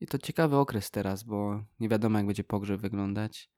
I 0.00 0.06
to 0.06 0.18
ciekawy 0.18 0.56
okres 0.56 0.90
teraz, 0.90 1.22
bo 1.22 1.64
nie 1.80 1.88
wiadomo, 1.88 2.18
jak 2.18 2.26
będzie 2.26 2.44
pogrzeb 2.44 2.80
wyglądać. 2.80 3.50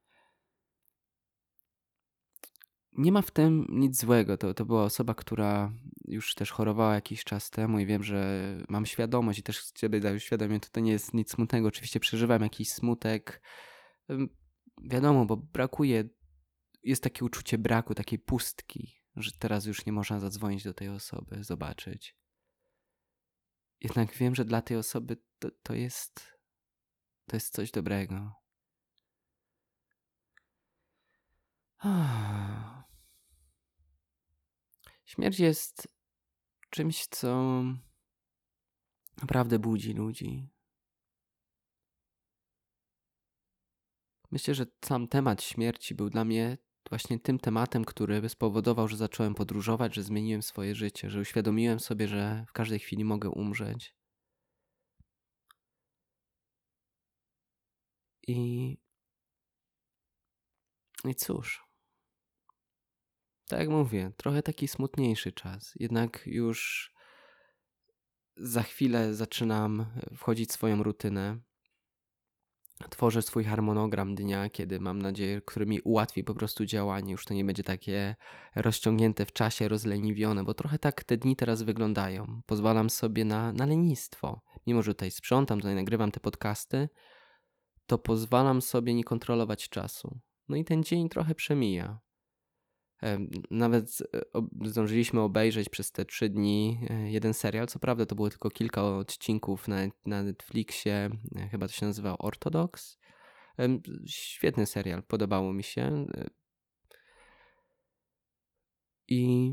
Nie 2.93 3.13
ma 3.13 3.23
w 3.23 3.31
tym 3.31 3.67
nic 3.71 4.01
złego. 4.01 4.37
To, 4.37 4.55
to 4.55 4.65
była 4.65 4.85
osoba, 4.85 5.15
która 5.15 5.73
już 6.05 6.35
też 6.35 6.51
chorowała 6.51 6.95
jakiś 6.95 7.25
czas 7.25 7.51
temu 7.51 7.79
i 7.79 7.87
wiem, 7.87 8.03
że 8.03 8.43
mam 8.69 8.87
świadomość 8.87 9.39
i 9.39 9.43
też 9.43 9.71
ciebie 9.71 10.01
daję 10.01 10.21
świadomość, 10.21 10.63
to, 10.63 10.69
to 10.73 10.81
nie 10.81 10.93
jest 10.93 11.15
nic 11.15 11.31
smutnego. 11.31 11.69
Oczywiście 11.69 12.01
przeżywam 12.01 12.43
jakiś 12.43 12.73
smutek 12.73 13.43
wiadomo, 14.85 15.27
bo 15.27 15.37
brakuje, 15.37 16.09
jest 16.83 17.03
takie 17.03 17.25
uczucie 17.25 17.59
braku, 17.59 17.95
takiej 17.95 18.19
pustki, 18.19 18.95
że 19.17 19.31
teraz 19.39 19.67
już 19.67 19.87
nie 19.87 19.93
można 19.93 20.21
zadzwonić 20.21 20.65
do 20.65 20.75
tej 20.75 20.89
osoby, 20.89 21.45
zobaczyć. 21.45 22.17
Jednak 23.81 24.15
wiem, 24.15 24.35
że 24.35 24.45
dla 24.45 24.63
tej 24.63 24.77
osoby 24.77 25.17
to, 25.39 25.51
to 25.63 25.75
jest 25.75 26.39
to 27.29 27.37
jest 27.37 27.55
coś 27.55 27.71
dobrego. 27.71 28.33
Śmierć 35.05 35.39
jest 35.39 35.89
czymś, 36.71 37.07
co 37.07 37.63
naprawdę 39.21 39.59
budzi 39.59 39.93
ludzi. 39.93 40.49
Myślę, 44.31 44.55
że 44.55 44.67
sam 44.85 45.09
temat 45.09 45.43
śmierci 45.43 45.95
był 45.95 46.11
dla 46.11 46.25
mnie 46.25 46.59
właśnie 46.89 47.19
tym 47.19 47.39
tematem, 47.39 47.85
który 47.85 48.29
spowodował, 48.29 48.89
że 48.89 48.97
zacząłem 48.97 49.35
podróżować, 49.35 49.95
że 49.95 50.03
zmieniłem 50.03 50.43
swoje 50.43 50.75
życie, 50.75 51.11
że 51.11 51.21
uświadomiłem 51.21 51.81
sobie, 51.81 52.09
że 52.09 52.45
w 52.49 52.53
każdej 52.53 52.79
chwili 52.79 53.05
mogę 53.05 53.31
umrzeć. 53.31 53.95
I. 58.27 58.77
I 61.05 61.15
cóż. 61.15 61.69
Tak 63.49 63.61
jak 63.61 63.69
mówię, 63.69 64.13
trochę 64.17 64.43
taki 64.43 64.69
smutniejszy 64.69 65.33
czas. 65.33 65.73
Jednak 65.77 66.23
już 66.27 66.93
za 68.37 68.63
chwilę 68.63 69.15
zaczynam 69.15 69.87
wchodzić 70.17 70.51
w 70.51 70.53
swoją 70.53 70.83
rutynę 70.83 71.41
tworzę 72.91 73.23
swój 73.23 73.45
harmonogram 73.45 74.15
dnia, 74.15 74.51
kiedy 74.51 74.81
mam 74.81 75.03
nadzieję, 75.03 75.41
który 75.41 75.67
mi 75.67 75.81
ułatwi 75.81 76.25
po 76.25 76.35
prostu 76.35 76.65
działanie. 76.65 77.13
Już 77.13 77.25
to 77.25 77.35
nie 77.35 77.45
będzie 77.45 77.63
takie 77.63 78.17
rozciągnięte 78.57 79.27
w 79.27 79.33
czasie, 79.33 79.69
rozleniwione, 79.69 80.45
bo 80.45 80.55
trochę 80.55 80.79
tak 80.79 81.05
te 81.05 81.17
dni 81.17 81.37
teraz 81.37 81.63
wyglądają. 81.63 82.43
Pozwalam 82.47 82.91
sobie 82.91 83.25
na, 83.25 83.53
na 83.53 83.67
lenistwo. 83.67 84.41
Mimo, 84.67 84.83
że 84.83 84.95
tutaj 84.95 85.11
sprzątam, 85.11 85.59
tutaj 85.59 85.75
nagrywam 85.75 86.11
te 86.11 86.21
podcasty, 86.21 86.89
to 87.87 87.99
pozwalam 87.99 88.63
sobie 88.63 88.95
nie 88.95 89.05
kontrolować 89.05 89.69
czasu. 89.69 90.19
No 90.49 90.57
i 90.57 90.65
ten 90.65 90.85
dzień 90.85 91.09
trochę 91.09 91.35
przemija. 91.35 91.99
Nawet 93.51 94.03
e, 94.35 94.69
zdążyliśmy 94.69 95.21
obejrzeć 95.21 95.69
przez 95.69 95.93
te 95.93 96.05
trzy 96.05 96.29
dni 96.29 96.81
e, 96.91 97.11
jeden 97.11 97.35
serial. 97.35 97.67
Co 97.67 97.79
prawda 97.79 98.07
to 98.07 98.15
było 98.15 98.31
tylko 98.31 98.51
kilka 98.51 98.97
odcinków 98.97 99.69
na, 99.69 99.77
na 100.07 100.23
Netflixie, 100.23 101.11
e, 101.37 101.49
chyba 101.49 101.67
to 101.67 101.73
się 101.73 101.87
nazywał 101.87 102.17
Orthodox. 102.19 102.99
Świetny 104.07 104.67
serial, 104.67 105.03
podobało 105.03 105.53
mi 105.53 105.63
się. 105.63 106.07
I 109.09 109.53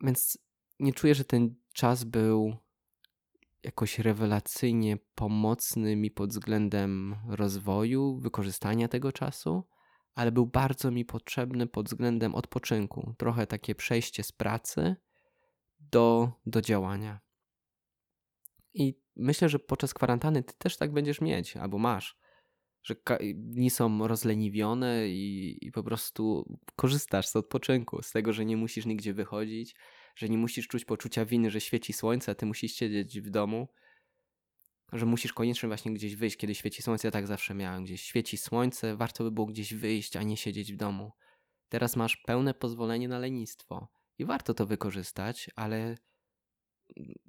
więc 0.00 0.38
nie 0.80 0.92
czuję, 0.92 1.14
że 1.14 1.24
ten 1.24 1.54
czas 1.72 2.04
był 2.04 2.56
jakoś 3.62 3.98
rewelacyjnie 3.98 4.98
pomocny 5.14 5.96
mi 5.96 6.10
pod 6.10 6.30
względem 6.30 7.16
rozwoju, 7.28 8.18
wykorzystania 8.18 8.88
tego 8.88 9.12
czasu 9.12 9.64
ale 10.14 10.32
był 10.32 10.46
bardzo 10.46 10.90
mi 10.90 11.04
potrzebny 11.04 11.66
pod 11.66 11.86
względem 11.86 12.34
odpoczynku. 12.34 13.14
Trochę 13.18 13.46
takie 13.46 13.74
przejście 13.74 14.22
z 14.22 14.32
pracy 14.32 14.96
do, 15.80 16.32
do 16.46 16.60
działania. 16.60 17.20
I 18.74 18.98
myślę, 19.16 19.48
że 19.48 19.58
podczas 19.58 19.94
kwarantanny 19.94 20.42
ty 20.42 20.54
też 20.58 20.76
tak 20.76 20.92
będziesz 20.92 21.20
mieć, 21.20 21.56
albo 21.56 21.78
masz. 21.78 22.18
że 22.82 22.94
dni 23.34 23.70
są 23.70 24.08
rozleniwione 24.08 25.08
i, 25.08 25.58
i 25.60 25.72
po 25.72 25.82
prostu 25.82 26.44
korzystasz 26.76 27.28
z 27.28 27.36
odpoczynku, 27.36 28.02
z 28.02 28.12
tego, 28.12 28.32
że 28.32 28.44
nie 28.44 28.56
musisz 28.56 28.86
nigdzie 28.86 29.14
wychodzić, 29.14 29.74
że 30.16 30.28
nie 30.28 30.38
musisz 30.38 30.68
czuć 30.68 30.84
poczucia 30.84 31.24
winy, 31.24 31.50
że 31.50 31.60
świeci 31.60 31.92
słońce, 31.92 32.32
a 32.32 32.34
ty 32.34 32.46
musisz 32.46 32.72
siedzieć 32.72 33.20
w 33.20 33.30
domu, 33.30 33.68
że 34.92 35.06
musisz 35.06 35.32
koniecznie 35.32 35.66
właśnie 35.66 35.94
gdzieś 35.94 36.16
wyjść, 36.16 36.36
kiedy 36.36 36.54
świeci 36.54 36.82
słońce. 36.82 37.08
Ja 37.08 37.12
tak 37.12 37.26
zawsze 37.26 37.54
miałem, 37.54 37.84
gdzieś 37.84 38.02
świeci 38.02 38.36
słońce, 38.36 38.96
warto 38.96 39.24
by 39.24 39.30
było 39.30 39.46
gdzieś 39.46 39.74
wyjść, 39.74 40.16
a 40.16 40.22
nie 40.22 40.36
siedzieć 40.36 40.72
w 40.72 40.76
domu. 40.76 41.12
Teraz 41.68 41.96
masz 41.96 42.16
pełne 42.16 42.54
pozwolenie 42.54 43.08
na 43.08 43.18
lenistwo 43.18 43.88
i 44.18 44.24
warto 44.24 44.54
to 44.54 44.66
wykorzystać, 44.66 45.50
ale 45.56 45.96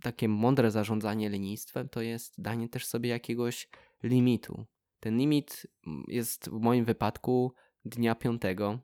takie 0.02 0.28
mądre 0.28 0.72
zarządzanie 0.72 1.30
lenistwem 1.30 1.90
to 1.90 2.02
jest 2.02 2.42
danie 2.42 2.70
też 2.70 2.86
sobie 2.86 3.10
jakiegoś 3.10 3.70
limitu. 4.04 4.66
Ten 5.00 5.18
limit 5.18 5.68
jest 6.08 6.50
w 6.50 6.60
moim 6.60 6.86
wypadku 6.86 7.54
dnia 7.86 8.16
piątego, 8.16 8.80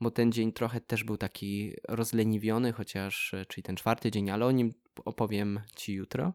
bo 0.00 0.10
ten 0.10 0.32
dzień 0.32 0.52
trochę 0.52 0.80
też 0.80 1.04
był 1.04 1.16
taki 1.16 1.74
rozleniwiony, 1.88 2.72
chociaż, 2.72 3.34
e, 3.34 3.46
czyli 3.46 3.62
ten 3.62 3.76
czwarty 3.76 4.10
dzień, 4.10 4.30
ale 4.30 4.46
o 4.46 4.50
nim 4.50 4.74
opowiem 5.04 5.60
Ci 5.76 5.92
jutro. 5.92 6.32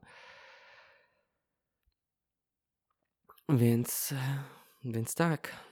Więc, 3.57 4.13
więc 4.85 5.15
tak. 5.15 5.65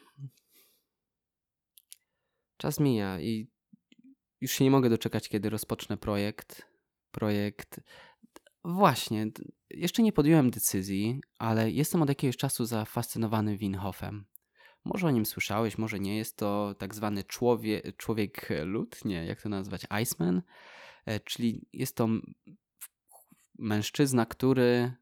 Czas 2.57 2.79
mija 2.79 3.19
i 3.19 3.47
już 4.41 4.51
się 4.51 4.63
nie 4.63 4.71
mogę 4.71 4.89
doczekać, 4.89 5.29
kiedy 5.29 5.49
rozpocznę 5.49 5.97
projekt. 5.97 6.67
Projekt. 7.11 7.79
Właśnie, 8.63 9.27
jeszcze 9.69 10.03
nie 10.03 10.13
podjąłem 10.13 10.51
decyzji, 10.51 11.21
ale 11.37 11.71
jestem 11.71 12.01
od 12.01 12.09
jakiegoś 12.09 12.37
czasu 12.37 12.65
zafascynowany 12.65 13.57
Winhofem. 13.57 14.25
Może 14.85 15.07
o 15.07 15.11
nim 15.11 15.25
słyszałeś, 15.25 15.77
może 15.77 15.99
nie. 15.99 16.17
Jest 16.17 16.37
to 16.37 16.75
tak 16.79 16.95
zwany 16.95 17.23
człowiek, 17.23 17.97
człowiek 17.97 18.49
lód, 18.65 19.05
nie, 19.05 19.25
jak 19.25 19.41
to 19.41 19.49
nazwać, 19.49 19.87
Iceman. 20.01 20.41
E, 21.05 21.19
czyli 21.19 21.67
jest 21.73 21.95
to 21.95 22.07
mężczyzna, 23.59 24.25
który 24.25 25.00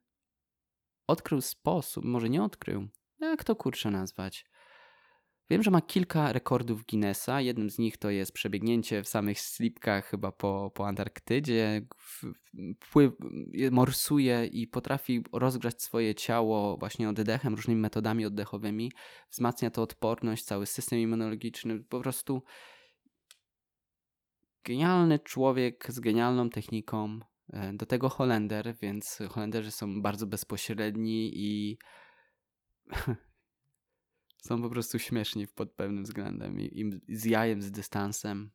odkrył 1.10 1.42
sposób, 1.42 2.06
może 2.06 2.30
nie 2.30 2.44
odkrył, 2.44 2.88
jak 3.20 3.44
to 3.44 3.56
kurczę 3.56 3.92
nazwać, 3.92 4.46
Wiem, 5.50 5.64
że 5.64 5.72
ma 5.72 5.82
kilka 5.82 6.34
rekordów 6.34 6.86
Guinnessa. 6.86 7.42
Jednym 7.42 7.70
z 7.70 7.78
nich 7.78 7.98
to 7.98 8.10
jest 8.10 8.32
przebiegnięcie 8.32 9.04
w 9.04 9.08
samych 9.08 9.40
slipkach 9.40 10.06
chyba 10.06 10.32
po, 10.32 10.72
po 10.76 10.88
Antarktydzie. 10.88 11.88
Pływ, 12.92 13.14
morsuje 13.72 14.46
i 14.46 14.68
potrafi 14.68 15.24
rozgrzać 15.34 15.82
swoje 15.82 16.16
ciało 16.16 16.78
właśnie 16.78 17.10
oddechem, 17.10 17.56
różnymi 17.56 17.82
metodami 17.82 18.26
oddechowymi. 18.26 18.92
Wzmacnia 19.32 19.72
to 19.72 19.82
odporność, 19.82 20.44
cały 20.44 20.66
system 20.66 21.00
immunologiczny. 21.00 21.84
Po 21.84 22.00
prostu 22.00 22.44
genialny 24.64 25.20
człowiek 25.20 25.86
z 25.90 26.00
genialną 26.00 26.50
techniką. 26.50 27.20
E, 27.54 27.74
do 27.74 27.86
tego 27.86 28.10
Holender, 28.10 28.76
więc 28.82 29.20
Holenderzy 29.30 29.72
są 29.72 30.02
bardzo 30.02 30.28
bezpośredni 30.28 31.32
i 31.34 31.78
Są 34.48 34.62
po 34.62 34.70
prostu 34.70 35.00
śmieszni 35.00 35.48
pod 35.48 35.72
pewnym 35.72 36.04
względem 36.04 36.60
i, 36.60 36.82
i 36.82 37.16
z 37.16 37.26
jajem, 37.26 37.62
z 37.62 37.72
dystansem. 37.72 38.52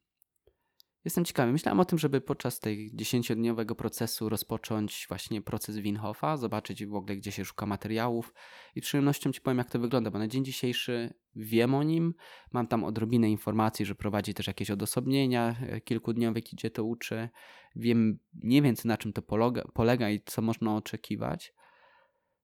Jestem 1.05 1.25
ciekawy. 1.25 1.53
Myślałem 1.53 1.81
o 1.81 1.85
tym, 1.85 1.99
żeby 1.99 2.21
podczas 2.21 2.61
tej 2.61 2.91
dziesięciodniowego 2.95 3.75
procesu 3.75 4.29
rozpocząć 4.29 5.07
właśnie 5.09 5.43
proces 5.43 5.77
Winhofa, 5.77 6.37
zobaczyć 6.37 6.87
w 6.87 6.95
ogóle, 6.95 7.17
gdzie 7.17 7.33
się 7.33 7.45
szuka 7.45 7.67
materiałów 7.67 8.35
i 8.75 8.81
przyjemnością 8.81 9.33
Ci 9.33 9.41
powiem, 9.41 9.59
jak 9.59 9.71
to 9.71 9.79
wygląda, 9.79 10.11
bo 10.11 10.19
na 10.19 10.29
dzień 10.29 10.45
dzisiejszy 10.45 11.15
wiem 11.37 11.75
o 11.75 11.83
nim, 11.83 12.15
mam 12.53 12.67
tam 12.67 12.85
odrobinę 12.85 13.31
informacji, 13.31 13.85
że 13.85 13.95
prowadzi 13.95 14.35
też 14.35 14.47
jakieś 14.47 14.71
odosobnienia 14.71 15.57
e, 15.61 15.81
kilkudniowe, 15.81 16.41
gdzie 16.41 16.71
to 16.71 16.85
uczy. 16.85 17.29
Wiem 17.77 18.19
mniej 18.43 18.63
więcej 18.63 18.89
na 18.89 18.97
czym 18.97 19.13
to 19.13 19.23
polega, 19.23 19.65
polega 19.75 20.11
i 20.11 20.21
co 20.27 20.43
można 20.43 20.77
oczekiwać. 20.77 21.55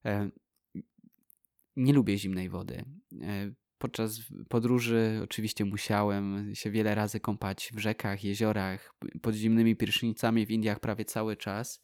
E, 0.05 0.31
nie 1.77 1.93
lubię 1.93 2.19
zimnej 2.19 2.49
wody. 2.49 2.85
E, 3.23 3.53
podczas 3.79 4.21
podróży 4.49 5.21
oczywiście 5.25 5.65
musiałem 5.65 6.55
się 6.55 6.71
wiele 6.71 6.95
razy 6.95 7.21
kąpać 7.21 7.71
w 7.75 7.79
rzekach, 7.79 8.25
jeziorach, 8.25 8.95
pod 9.23 9.35
zimnymi 9.35 9.77
prysznicami 9.77 10.47
w 10.47 10.51
Indiach 10.51 10.81
prawie 10.81 11.05
cały 11.05 11.37
czas. 11.37 11.83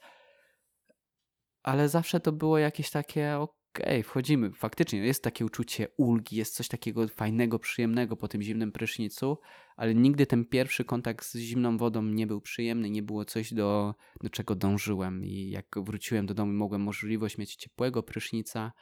Ale 1.63 1.89
zawsze 1.89 2.21
to 2.21 2.33
było 2.33 2.59
jakieś 2.59 2.91
takie, 2.91 3.39
okej, 3.77 3.87
okay, 3.87 4.03
wchodzimy. 4.03 4.53
Faktycznie 4.53 4.99
jest 4.99 5.23
takie 5.23 5.45
uczucie 5.45 5.89
ulgi, 5.97 6.37
jest 6.37 6.55
coś 6.55 6.69
takiego 6.69 7.09
fajnego, 7.09 7.59
przyjemnego 7.59 8.17
po 8.17 8.29
tym 8.29 8.43
zimnym 8.43 8.73
prysznicu, 8.73 9.39
ale 9.77 9.95
nigdy 9.95 10.27
ten 10.27 10.45
pierwszy 10.45 10.85
kontakt 10.85 11.27
z 11.27 11.37
zimną 11.37 11.77
wodą 11.77 12.03
nie 12.03 12.27
był 12.27 12.41
przyjemny, 12.41 12.91
nie 12.91 13.03
było 13.03 13.25
coś, 13.25 13.55
do, 13.55 13.95
do 14.23 14.31
czego 14.31 14.55
dążyłem. 14.55 15.25
I 15.25 15.51
jak 15.51 15.67
wróciłem 15.77 16.27
do 16.27 16.35
domu, 16.35 16.53
mogłem 16.53 16.81
możliwość 16.81 17.39
mieć 17.39 17.57
ciepłego 17.57 18.03
prysznica, 18.03 18.73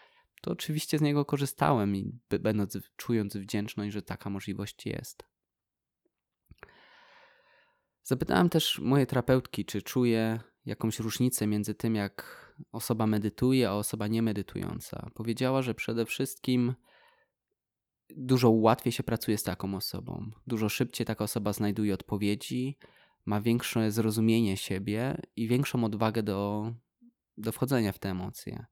to 0.43 0.51
oczywiście 0.51 0.99
z 0.99 1.03
niego 1.03 1.25
korzystałem 1.25 1.97
i 1.97 2.19
będąc, 2.41 2.79
czując 2.97 3.37
wdzięczność, 3.37 3.93
że 3.93 4.03
taka 4.03 4.31
możliwość 4.31 4.87
jest. 4.87 5.23
Zapytałem 8.03 8.49
też 8.49 8.79
mojej 8.79 9.07
terapeutki, 9.07 9.65
czy 9.65 9.83
czuje 9.83 10.41
jakąś 10.67 10.99
różnicę 10.99 11.47
między 11.47 11.75
tym, 11.75 11.95
jak 11.95 12.44
osoba 12.73 13.07
medytuje, 13.07 13.69
a 13.69 13.73
osoba 13.73 14.07
niemedytująca. 14.07 15.11
Powiedziała, 15.15 15.63
że 15.63 15.75
przede 15.75 16.07
wszystkim 16.07 16.75
dużo 18.17 18.51
łatwiej 18.51 18.93
się 18.93 19.03
pracuje 19.03 19.39
z 19.39 19.43
taką 19.43 19.75
osobą. 19.75 20.31
Dużo 20.47 20.69
szybciej 20.69 21.07
taka 21.07 21.25
osoba 21.25 21.53
znajduje 21.53 21.95
odpowiedzi, 21.95 22.79
ma 23.27 23.41
większe 23.41 23.91
zrozumienie 23.91 24.57
siebie 24.57 25.17
i 25.37 25.49
większą 25.49 25.85
odwagę 25.85 26.23
do, 26.23 26.73
do 27.37 27.53
wchodzenia 27.53 27.93
w 27.93 27.99
te 27.99 28.11
emocje. 28.11 28.67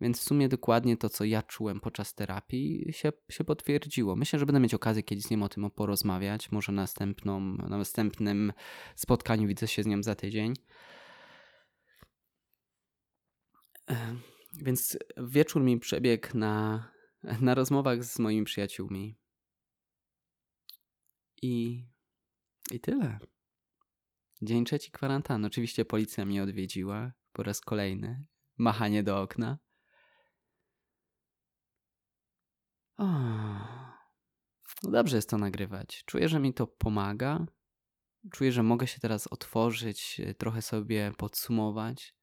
Więc 0.00 0.20
w 0.20 0.22
sumie 0.22 0.48
dokładnie 0.48 0.96
to, 0.96 1.08
co 1.08 1.24
ja 1.24 1.42
czułem 1.42 1.80
podczas 1.80 2.14
terapii, 2.14 2.92
się, 2.92 3.12
się 3.30 3.44
potwierdziło. 3.44 4.16
Myślę, 4.16 4.38
że 4.38 4.46
będę 4.46 4.60
mieć 4.60 4.74
okazję 4.74 5.02
kiedyś 5.02 5.24
z 5.24 5.30
nią 5.30 5.42
o 5.42 5.48
tym 5.48 5.70
porozmawiać. 5.70 6.52
Może 6.52 6.72
następną, 6.72 7.40
na 7.40 7.78
następnym 7.78 8.52
spotkaniu 8.96 9.48
widzę 9.48 9.68
się 9.68 9.82
z 9.82 9.86
nią 9.86 10.02
za 10.02 10.14
tydzień. 10.14 10.54
Więc 14.52 14.98
wieczór 15.16 15.62
mi 15.62 15.80
przebiegł 15.80 16.28
na, 16.34 16.88
na 17.40 17.54
rozmowach 17.54 18.04
z 18.04 18.18
moimi 18.18 18.44
przyjaciółmi. 18.44 19.18
I, 21.42 21.84
I 22.70 22.80
tyle. 22.80 23.18
Dzień 24.42 24.64
trzeci 24.64 24.90
kwarantanny. 24.90 25.46
Oczywiście 25.46 25.84
policja 25.84 26.24
mnie 26.24 26.42
odwiedziła 26.42 27.12
po 27.32 27.42
raz 27.42 27.60
kolejny. 27.60 28.24
Machanie 28.58 29.02
do 29.02 29.20
okna. 29.22 29.58
No 34.82 34.90
dobrze 34.90 35.16
jest 35.16 35.30
to 35.30 35.38
nagrywać. 35.38 36.02
Czuję, 36.06 36.28
że 36.28 36.40
mi 36.40 36.54
to 36.54 36.66
pomaga. 36.66 37.46
Czuję, 38.32 38.52
że 38.52 38.62
mogę 38.62 38.86
się 38.86 39.00
teraz 39.00 39.26
otworzyć, 39.26 40.20
trochę 40.38 40.62
sobie 40.62 41.12
podsumować. 41.18 42.14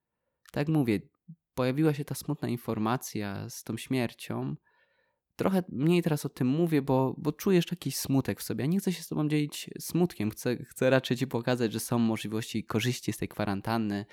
Tak 0.51 0.67
mówię, 0.67 0.99
pojawiła 1.57 1.93
się 1.93 2.05
ta 2.05 2.15
smutna 2.15 2.47
informacja 2.47 3.49
z 3.49 3.63
tą 3.63 3.77
śmiercią. 3.77 4.55
Trochę 5.35 5.63
mniej 5.69 6.03
teraz 6.03 6.25
o 6.25 6.29
tym 6.29 6.47
mówię, 6.47 6.81
bo, 6.81 7.15
bo 7.17 7.31
czujesz 7.31 7.71
jakiś 7.71 7.95
smutek 7.95 8.39
w 8.39 8.43
sobie. 8.43 8.63
Ja 8.63 8.67
nie 8.67 8.79
chcę 8.79 8.93
się 8.93 9.03
z 9.03 9.07
tobą 9.07 9.27
dzielić 9.27 9.69
smutkiem. 9.79 10.31
Chcę, 10.31 10.55
chcę 10.65 10.89
raczej 10.89 11.17
ci 11.17 11.27
pokazać, 11.27 11.73
że 11.73 11.79
są 11.79 11.99
możliwości 11.99 12.63
korzyści 12.63 13.13
z 13.13 13.17
tej 13.17 13.27
kwarantanny, 13.27 14.05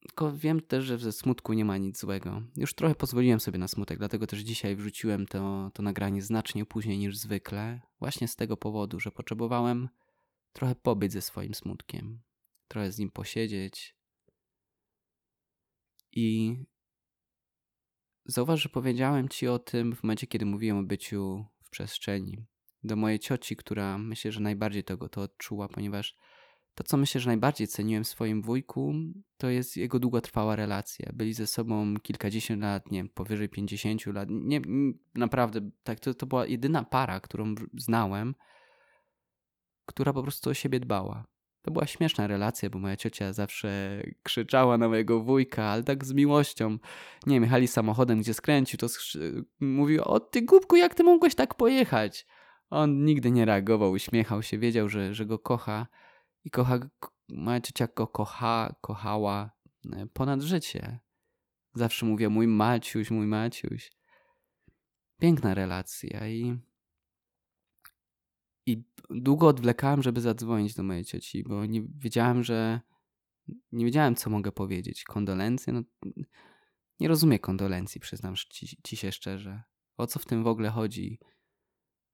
tylko 0.00 0.32
wiem 0.36 0.60
też, 0.60 0.84
że 0.84 0.98
ze 0.98 1.12
smutku 1.12 1.52
nie 1.52 1.64
ma 1.64 1.76
nic 1.78 2.00
złego. 2.00 2.42
Już 2.56 2.74
trochę 2.74 2.94
pozwoliłem 2.94 3.40
sobie 3.40 3.58
na 3.58 3.68
smutek, 3.68 3.98
dlatego 3.98 4.26
też 4.26 4.40
dzisiaj 4.40 4.76
wrzuciłem 4.76 5.26
to, 5.26 5.70
to 5.74 5.82
nagranie 5.82 6.22
znacznie 6.22 6.66
później 6.66 6.98
niż 6.98 7.16
zwykle. 7.16 7.80
Właśnie 7.98 8.28
z 8.28 8.36
tego 8.36 8.56
powodu, 8.56 9.00
że 9.00 9.10
potrzebowałem 9.10 9.88
trochę 10.52 10.74
pobyć 10.74 11.12
ze 11.12 11.22
swoim 11.22 11.54
smutkiem, 11.54 12.22
trochę 12.68 12.92
z 12.92 12.98
nim 12.98 13.10
posiedzieć. 13.10 13.95
I 16.16 16.56
zauważ, 18.24 18.62
że 18.62 18.68
powiedziałem 18.68 19.28
ci 19.28 19.48
o 19.48 19.58
tym 19.58 19.96
w 19.96 20.02
momencie, 20.02 20.26
kiedy 20.26 20.46
mówiłem 20.46 20.78
o 20.78 20.82
byciu 20.82 21.44
w 21.62 21.70
przestrzeni. 21.70 22.46
Do 22.84 22.96
mojej 22.96 23.18
cioci, 23.18 23.56
która 23.56 23.98
myślę, 23.98 24.32
że 24.32 24.40
najbardziej 24.40 24.84
tego 24.84 25.08
to 25.08 25.22
odczuła, 25.22 25.68
ponieważ 25.68 26.16
to, 26.74 26.84
co 26.84 26.96
myślę, 26.96 27.20
że 27.20 27.30
najbardziej 27.30 27.68
ceniłem 27.68 28.04
w 28.04 28.08
swoim 28.08 28.42
wujku, 28.42 28.94
to 29.36 29.50
jest 29.50 29.76
jego 29.76 29.98
długotrwała 29.98 30.56
relacja. 30.56 31.10
Byli 31.14 31.34
ze 31.34 31.46
sobą 31.46 31.94
kilkadziesiąt 32.02 32.62
lat, 32.62 32.90
nie 32.90 33.08
powyżej 33.08 33.48
pięćdziesięciu 33.48 34.12
lat. 34.12 34.28
Nie, 34.30 34.60
naprawdę, 35.14 35.70
tak, 35.82 36.00
to, 36.00 36.14
to 36.14 36.26
była 36.26 36.46
jedyna 36.46 36.84
para, 36.84 37.20
którą 37.20 37.54
znałem, 37.78 38.34
która 39.86 40.12
po 40.12 40.22
prostu 40.22 40.50
o 40.50 40.54
siebie 40.54 40.80
dbała. 40.80 41.24
To 41.66 41.70
była 41.70 41.86
śmieszna 41.86 42.26
relacja, 42.26 42.70
bo 42.70 42.78
moja 42.78 42.96
ciocia 42.96 43.32
zawsze 43.32 44.02
krzyczała 44.22 44.78
na 44.78 44.88
mojego 44.88 45.20
wujka, 45.20 45.64
ale 45.64 45.82
tak 45.82 46.04
z 46.04 46.12
miłością. 46.12 46.78
Nie 47.26 47.36
jechali 47.36 47.68
samochodem, 47.68 48.20
gdzie 48.20 48.34
skręcił, 48.34 48.78
to 48.78 48.86
skrzy- 48.86 49.44
mówił, 49.60 50.02
o 50.02 50.20
ty 50.20 50.42
głupku, 50.42 50.76
jak 50.76 50.94
ty 50.94 51.04
mogłeś 51.04 51.34
tak 51.34 51.54
pojechać? 51.54 52.26
On 52.70 53.04
nigdy 53.04 53.30
nie 53.30 53.44
reagował, 53.44 53.90
uśmiechał 53.90 54.42
się, 54.42 54.58
wiedział, 54.58 54.88
że, 54.88 55.14
że 55.14 55.26
go 55.26 55.38
kocha 55.38 55.86
i 56.44 56.50
kocha, 56.50 56.78
moja 57.28 57.60
ciocia 57.60 57.88
go 57.96 58.06
kocha, 58.06 58.74
kochała 58.80 59.50
e, 59.92 60.06
ponad 60.06 60.42
życie. 60.42 60.98
Zawsze 61.74 62.06
mówię 62.06 62.28
mój 62.28 62.46
Maciuś, 62.46 63.10
mój 63.10 63.26
Maciuś. 63.26 63.92
Piękna 65.20 65.54
relacja 65.54 66.28
i 66.28 66.58
i 68.66 68.84
długo 69.10 69.48
odwlekałem, 69.48 70.02
żeby 70.02 70.20
zadzwonić 70.20 70.74
do 70.74 70.82
mojej 70.82 71.04
cioci, 71.04 71.42
bo 71.42 71.66
nie 71.66 71.82
wiedziałem, 71.98 72.44
że 72.44 72.80
nie 73.72 73.84
wiedziałem, 73.84 74.14
co 74.14 74.30
mogę 74.30 74.52
powiedzieć. 74.52 75.04
Kondolencje? 75.04 75.72
No, 75.72 75.82
nie 77.00 77.08
rozumiem 77.08 77.38
kondolencji, 77.38 78.00
przyznam 78.00 78.34
ci, 78.50 78.76
ci 78.82 78.96
się 78.96 79.12
szczerze. 79.12 79.62
O 79.96 80.06
co 80.06 80.18
w 80.18 80.24
tym 80.24 80.44
w 80.44 80.46
ogóle 80.46 80.70
chodzi? 80.70 81.18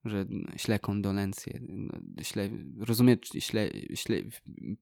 że 0.05 0.27
śle 0.57 0.79
kondolencje, 0.79 1.61
no, 1.69 1.99
śle, 2.23 2.51
rozumie, 2.79 3.17
śle, 3.39 3.71
śle, 3.95 4.17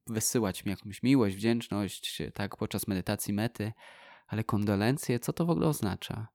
wysyłać 0.06 0.64
mi 0.64 0.70
jakąś 0.70 1.02
miłość, 1.02 1.37
wdzięczność, 1.37 2.22
tak, 2.35 2.56
podczas 2.56 2.88
medytacji 2.88 3.35
mety, 3.35 3.72
ale 4.26 4.44
kondolencje, 4.44 5.18
co 5.18 5.33
to 5.33 5.46
w 5.46 5.50
ogóle 5.50 5.66
oznacza? 5.66 6.28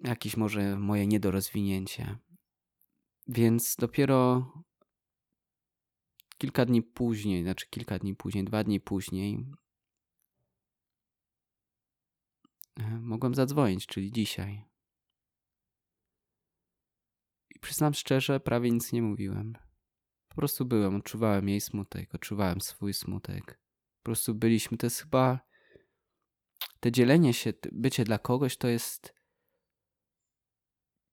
Jakieś 0.00 0.36
może 0.36 0.76
moje 0.76 1.06
niedorozwinięcie. 1.06 2.18
Więc 3.32 3.76
dopiero 3.76 4.52
kilka 6.38 6.66
dni 6.66 6.82
później, 6.82 7.42
znaczy 7.42 7.66
kilka 7.70 7.98
dni 7.98 8.14
później, 8.14 8.44
dwa 8.44 8.64
dni 8.64 8.80
później, 8.80 9.46
e, 12.80 13.00
mogłem 13.00 13.34
zadzwonić, 13.34 13.86
czyli 13.86 14.12
dzisiaj. 14.12 14.64
I 17.54 17.58
przyznam 17.58 17.94
szczerze, 17.94 18.40
prawie 18.40 18.70
nic 18.70 18.92
nie 18.92 19.02
mówiłem. 19.02 19.58
Po 20.28 20.34
prostu 20.34 20.64
byłem, 20.64 20.96
odczuwałem 20.96 21.48
jej 21.48 21.60
smutek, 21.60 22.14
odczuwałem 22.14 22.60
swój 22.60 22.94
smutek. 22.94 23.60
Po 24.02 24.04
prostu 24.04 24.34
byliśmy, 24.34 24.78
to 24.78 24.86
jest 24.86 25.00
chyba. 25.00 25.40
Te 26.80 26.92
dzielenie 26.92 27.34
się, 27.34 27.52
bycie 27.72 28.04
dla 28.04 28.18
kogoś 28.18 28.56
to 28.56 28.68
jest 28.68 29.19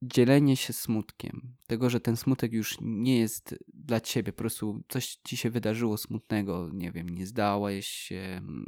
dzielenie 0.01 0.57
się 0.57 0.73
smutkiem. 0.73 1.55
Tego, 1.67 1.89
że 1.89 1.99
ten 1.99 2.17
smutek 2.17 2.53
już 2.53 2.77
nie 2.81 3.19
jest 3.19 3.55
dla 3.67 4.01
ciebie. 4.01 4.33
Po 4.33 4.37
prostu 4.37 4.83
coś 4.89 5.17
ci 5.27 5.37
się 5.37 5.49
wydarzyło 5.49 5.97
smutnego. 5.97 6.69
Nie 6.73 6.91
wiem, 6.91 7.09
nie 7.09 7.27
zdałeś 7.27 7.87
się, 7.87 8.15
mm, 8.15 8.65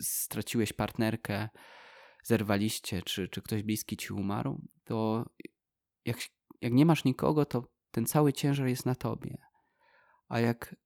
straciłeś 0.00 0.72
partnerkę, 0.72 1.48
zerwaliście, 2.24 3.02
czy, 3.02 3.28
czy 3.28 3.42
ktoś 3.42 3.62
bliski 3.62 3.96
ci 3.96 4.12
umarł. 4.12 4.60
To 4.84 5.24
jak, 6.04 6.18
jak 6.60 6.72
nie 6.72 6.86
masz 6.86 7.04
nikogo, 7.04 7.44
to 7.44 7.72
ten 7.90 8.06
cały 8.06 8.32
ciężar 8.32 8.68
jest 8.68 8.86
na 8.86 8.94
tobie. 8.94 9.36
A 10.28 10.40
jak 10.40 10.76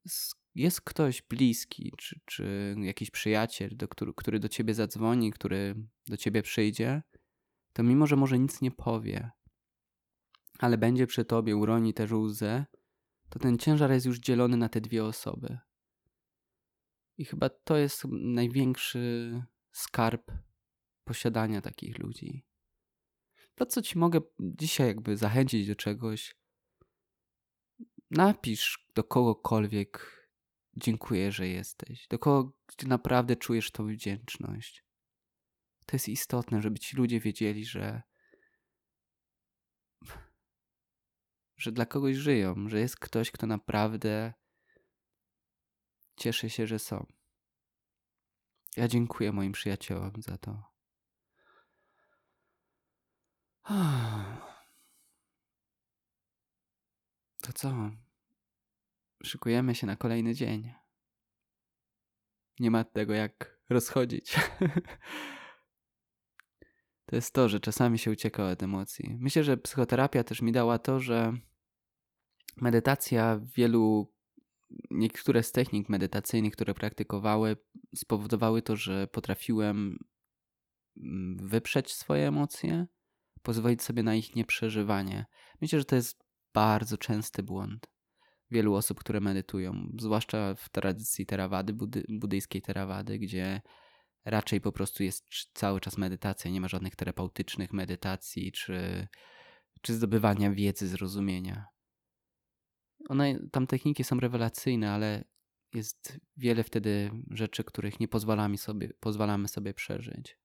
jest 0.55 0.81
ktoś 0.81 1.23
bliski, 1.23 1.93
czy, 1.99 2.21
czy 2.25 2.75
jakiś 2.79 3.11
przyjaciel, 3.11 3.71
do, 3.77 3.89
który, 3.89 4.13
który 4.17 4.41
do 4.41 4.49
ciebie 4.49 4.75
zadzwoni, 4.75 5.33
który 5.33 5.75
do 6.09 6.17
ciebie 6.17 6.43
przyjdzie, 6.43 7.03
to 7.75 7.83
mimo, 7.83 8.07
że 8.07 8.17
może 8.17 8.39
nic 8.39 8.61
nie 8.61 8.71
powie, 8.71 9.31
ale 10.59 10.79
będzie 10.79 11.07
przy 11.07 11.25
tobie, 11.25 11.57
uroni 11.57 11.95
też 11.95 12.13
łzę, 12.13 12.67
to 13.29 13.39
ten 13.39 13.59
ciężar 13.59 13.91
jest 13.91 14.07
już 14.07 14.19
dzielony 14.19 14.57
na 14.57 14.69
te 14.69 14.81
dwie 14.81 15.05
osoby. 15.05 15.59
I 17.19 17.25
chyba 17.25 17.49
to 17.49 17.77
jest 17.77 18.05
największy 18.11 19.43
skarb 19.73 20.33
posiadania 21.05 21.61
takich 21.61 21.99
ludzi. 21.99 22.47
To, 23.55 23.67
co 23.67 23.83
ci 23.83 23.99
mogę 23.99 24.21
dzisiaj 24.41 24.87
jakby 24.87 25.17
zachęcić 25.17 25.67
do 25.67 25.77
czegoś, 25.77 26.37
napisz 28.11 28.87
do 28.95 29.05
kogokolwiek 29.05 30.25
dziękuję, 30.77 31.33
że 31.33 31.49
jesteś. 31.49 32.09
Do 32.09 32.19
kogo 32.19 32.53
naprawdę 32.87 33.37
czujesz 33.37 33.71
tą 33.71 33.87
wdzięczność. 33.87 34.84
To 35.87 35.97
jest 35.97 36.09
istotne, 36.09 36.63
żeby 36.63 36.79
ci 36.79 36.97
ludzie 36.97 37.21
wiedzieli, 37.21 37.65
że 37.65 38.03
że 41.57 41.73
dla 41.73 41.87
kogoś 41.87 42.17
żyją, 42.17 42.69
że 42.69 42.81
jest 42.81 42.97
ktoś, 42.97 43.31
kto 43.31 43.47
naprawdę 43.47 44.33
cieszy 46.17 46.51
się, 46.51 46.67
że 46.67 46.79
są. 46.79 47.07
Ja 48.77 48.89
dziękuję 48.89 49.33
moim 49.33 49.53
przyjaciołom 49.53 50.13
za 50.19 50.39
to. 50.39 50.63
To 57.43 57.53
co? 57.53 57.91
Szykujemy 59.23 59.75
się 59.75 59.87
na 59.87 59.97
kolejny 59.97 60.35
dzień. 60.35 60.73
Nie 62.61 62.71
ma 62.71 62.85
tego 62.85 63.15
jak 63.15 63.61
rozchodzić. 63.69 64.37
to 67.07 67.17
jest 67.17 67.35
to, 67.35 67.49
że 67.49 67.61
czasami 67.61 67.99
się 67.99 68.11
ucieka 68.11 68.51
od 68.51 68.63
emocji. 68.63 69.17
Myślę, 69.21 69.45
że 69.45 69.57
psychoterapia 69.57 70.25
też 70.25 70.43
mi 70.43 70.53
dała 70.53 70.79
to, 70.79 71.01
że 71.01 71.33
medytacja 72.57 73.41
wielu, 73.57 74.13
niektóre 74.91 75.43
z 75.43 75.53
technik 75.53 75.89
medytacyjnych, 75.89 76.53
które 76.53 76.75
praktykowały, 76.75 77.57
spowodowały 77.95 78.63
to, 78.63 78.77
że 78.77 79.07
potrafiłem 79.07 79.99
mm, 80.97 81.49
wyprzeć 81.49 81.93
swoje 81.93 82.29
emocje, 82.29 82.87
pozwolić 83.43 83.83
sobie 83.83 84.03
na 84.03 84.15
ich 84.15 84.37
nieprzeżywanie. 84.37 85.27
Myślę, 85.61 85.79
że 85.79 85.85
to 85.85 85.97
jest 85.97 86.25
bardzo 86.55 86.99
częsty 86.99 87.43
błąd 87.43 87.95
wielu 88.51 88.75
osób, 88.75 89.01
które 89.01 89.21
medytują, 89.21 89.89
zwłaszcza 89.99 90.55
w 90.55 90.69
tradycji 90.69 91.27
terawady, 91.27 91.73
budy, 91.73 92.05
buddyjskiej 92.09 92.63
terawady, 92.63 93.19
gdzie 93.19 93.61
raczej 94.25 94.61
po 94.61 94.73
prostu 94.73 95.03
jest 95.03 95.27
cały 95.55 95.81
czas 95.81 95.99
medytacja, 95.99 96.51
nie 96.51 96.61
ma 96.61 96.69
żadnych 96.69 96.97
terapeutycznych 96.97 97.73
medytacji 97.73 98.53
czy, 98.53 99.09
czy 99.83 99.95
zdobywania 99.95 100.51
wiedzy, 100.51 100.89
zrozumienia. 100.89 101.67
One, 103.09 103.49
tam 103.53 103.67
techniki 103.67 104.05
są 104.05 104.21
rewelacyjne, 104.21 104.93
ale 104.93 105.25
jest 105.75 106.19
wiele 106.37 106.65
wtedy 106.65 107.11
rzeczy, 107.31 107.65
których 107.65 108.01
nie 108.01 108.09
pozwalamy 108.09 108.59
sobie, 108.59 108.93
pozwalamy 109.01 109.49
sobie 109.49 109.75
przeżyć. 109.75 110.39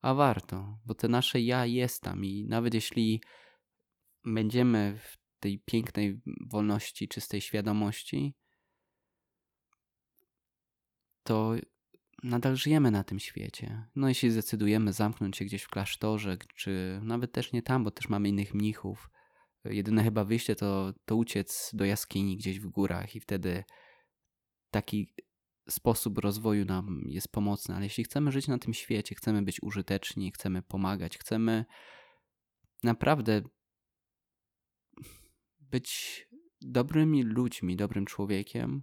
A 0.00 0.14
warto, 0.14 0.78
bo 0.84 0.94
te 0.94 1.08
nasze 1.08 1.40
ja 1.40 1.66
jest 1.66 2.02
tam 2.02 2.24
i 2.24 2.46
nawet 2.48 2.74
jeśli 2.74 3.20
będziemy 4.24 4.98
w 4.98 5.18
tej 5.40 5.58
pięknej 5.58 6.20
wolności, 6.50 7.08
czystej 7.08 7.40
świadomości, 7.40 8.34
to 11.22 11.54
nadal 12.22 12.56
żyjemy 12.56 12.90
na 12.90 13.04
tym 13.04 13.20
świecie. 13.20 13.86
No 13.96 14.08
jeśli 14.08 14.30
zdecydujemy 14.30 14.92
zamknąć 14.92 15.36
się 15.36 15.44
gdzieś 15.44 15.62
w 15.62 15.68
klasztorze, 15.68 16.36
czy 16.54 17.00
nawet 17.02 17.32
też 17.32 17.52
nie 17.52 17.62
tam, 17.62 17.84
bo 17.84 17.90
też 17.90 18.08
mamy 18.08 18.28
innych 18.28 18.54
mnichów, 18.54 19.10
jedyne 19.64 20.04
chyba 20.04 20.24
wyjście 20.24 20.56
to, 20.56 20.92
to 21.04 21.16
uciec 21.16 21.70
do 21.74 21.84
jaskini 21.84 22.36
gdzieś 22.36 22.60
w 22.60 22.68
górach 22.68 23.16
i 23.16 23.20
wtedy 23.20 23.64
taki 24.70 25.14
sposób 25.68 26.18
rozwoju 26.18 26.64
nam 26.64 27.04
jest 27.06 27.32
pomocny, 27.32 27.74
ale 27.74 27.84
jeśli 27.84 28.04
chcemy 28.04 28.32
żyć 28.32 28.48
na 28.48 28.58
tym 28.58 28.74
świecie, 28.74 29.14
chcemy 29.14 29.42
być 29.42 29.62
użyteczni, 29.62 30.32
chcemy 30.32 30.62
pomagać, 30.62 31.18
chcemy 31.18 31.64
naprawdę 32.82 33.42
być 35.60 36.22
dobrymi 36.60 37.22
ludźmi, 37.22 37.76
dobrym 37.76 38.06
człowiekiem, 38.06 38.82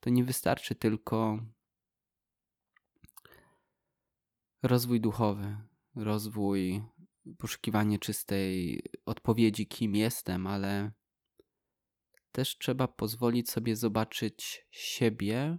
to 0.00 0.10
nie 0.10 0.24
wystarczy 0.24 0.74
tylko 0.74 1.38
rozwój 4.64 5.00
duchowy, 5.00 5.56
rozwój, 5.96 6.82
poszukiwanie 7.38 7.98
czystej 7.98 8.82
odpowiedzi, 9.06 9.66
kim 9.66 9.94
jestem, 9.94 10.46
ale 10.46 10.92
też 12.32 12.58
trzeba 12.58 12.88
pozwolić 12.88 13.50
sobie 13.50 13.76
zobaczyć 13.76 14.66
siebie 14.70 15.58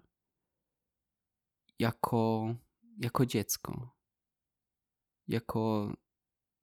jako, 1.79 2.55
jako 2.97 3.25
dziecko, 3.25 3.95
jako 5.27 5.93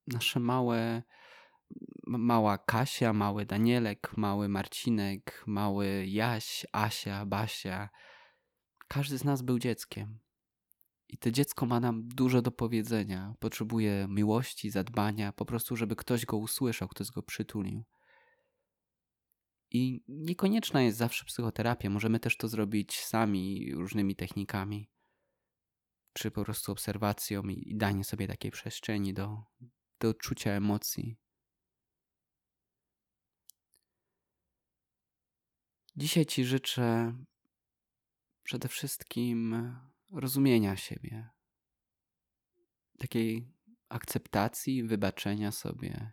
nasze 0.07 0.39
małe, 0.39 1.03
mała 2.07 2.57
Kasia, 2.57 3.13
mały 3.13 3.45
Danielek, 3.45 4.17
mały 4.17 4.49
Marcinek, 4.49 5.43
mały 5.47 6.05
Jaś, 6.07 6.65
Asia, 6.71 7.25
Basia. 7.25 7.89
Każdy 8.87 9.17
z 9.17 9.23
nas 9.23 9.41
był 9.41 9.59
dzieckiem. 9.59 10.22
I 11.09 11.17
to 11.17 11.31
dziecko 11.31 11.65
ma 11.65 11.79
nam 11.79 12.07
dużo 12.07 12.41
do 12.41 12.51
powiedzenia. 12.51 13.35
Potrzebuje 13.39 14.07
miłości, 14.09 14.69
zadbania, 14.69 15.33
po 15.33 15.45
prostu, 15.45 15.75
żeby 15.75 15.95
ktoś 15.95 16.25
go 16.25 16.37
usłyszał, 16.37 16.87
ktoś 16.87 17.11
go 17.11 17.23
przytulił. 17.23 17.83
I 19.71 20.03
niekonieczna 20.07 20.81
jest 20.81 20.97
zawsze 20.97 21.25
psychoterapia. 21.25 21.89
Możemy 21.89 22.19
też 22.19 22.37
to 22.37 22.47
zrobić 22.47 22.99
sami 22.99 23.73
różnymi 23.73 24.15
technikami, 24.15 24.89
czy 26.13 26.31
po 26.31 26.43
prostu 26.43 26.71
obserwacją 26.71 27.43
i 27.43 27.75
danie 27.75 28.03
sobie 28.03 28.27
takiej 28.27 28.51
przestrzeni 28.51 29.13
do, 29.13 29.43
do 29.99 30.09
odczucia 30.09 30.51
emocji. 30.51 31.17
Dzisiaj 35.95 36.25
Ci 36.25 36.45
życzę 36.45 37.13
przede 38.43 38.67
wszystkim 38.67 39.55
rozumienia 40.13 40.75
siebie, 40.75 41.29
takiej 42.97 43.53
akceptacji, 43.89 44.83
wybaczenia 44.83 45.51
sobie, 45.51 46.11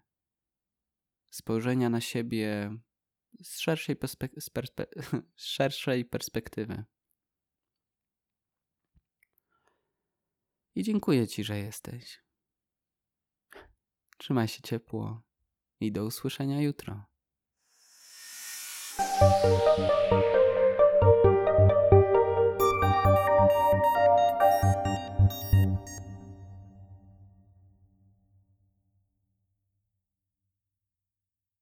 spojrzenia 1.31 1.91
na 1.91 2.01
siebie 2.01 2.77
z 3.43 3.59
szerszej, 3.59 3.97
perspek- 3.97 4.41
z 4.41 4.51
perspe- 4.51 5.23
z 5.37 5.45
szerszej 5.45 6.05
perspektywy. 6.05 6.85
I 10.75 10.83
dziękuję 10.83 11.29
Ci, 11.29 11.45
że 11.45 11.59
jesteś. 11.59 12.23
Trzymaj 14.19 14.49
się 14.49 14.63
ciepło 14.63 15.23
i 15.81 15.93
do 15.93 16.05
usłyszenia 16.05 16.61
jutro. 16.61 17.05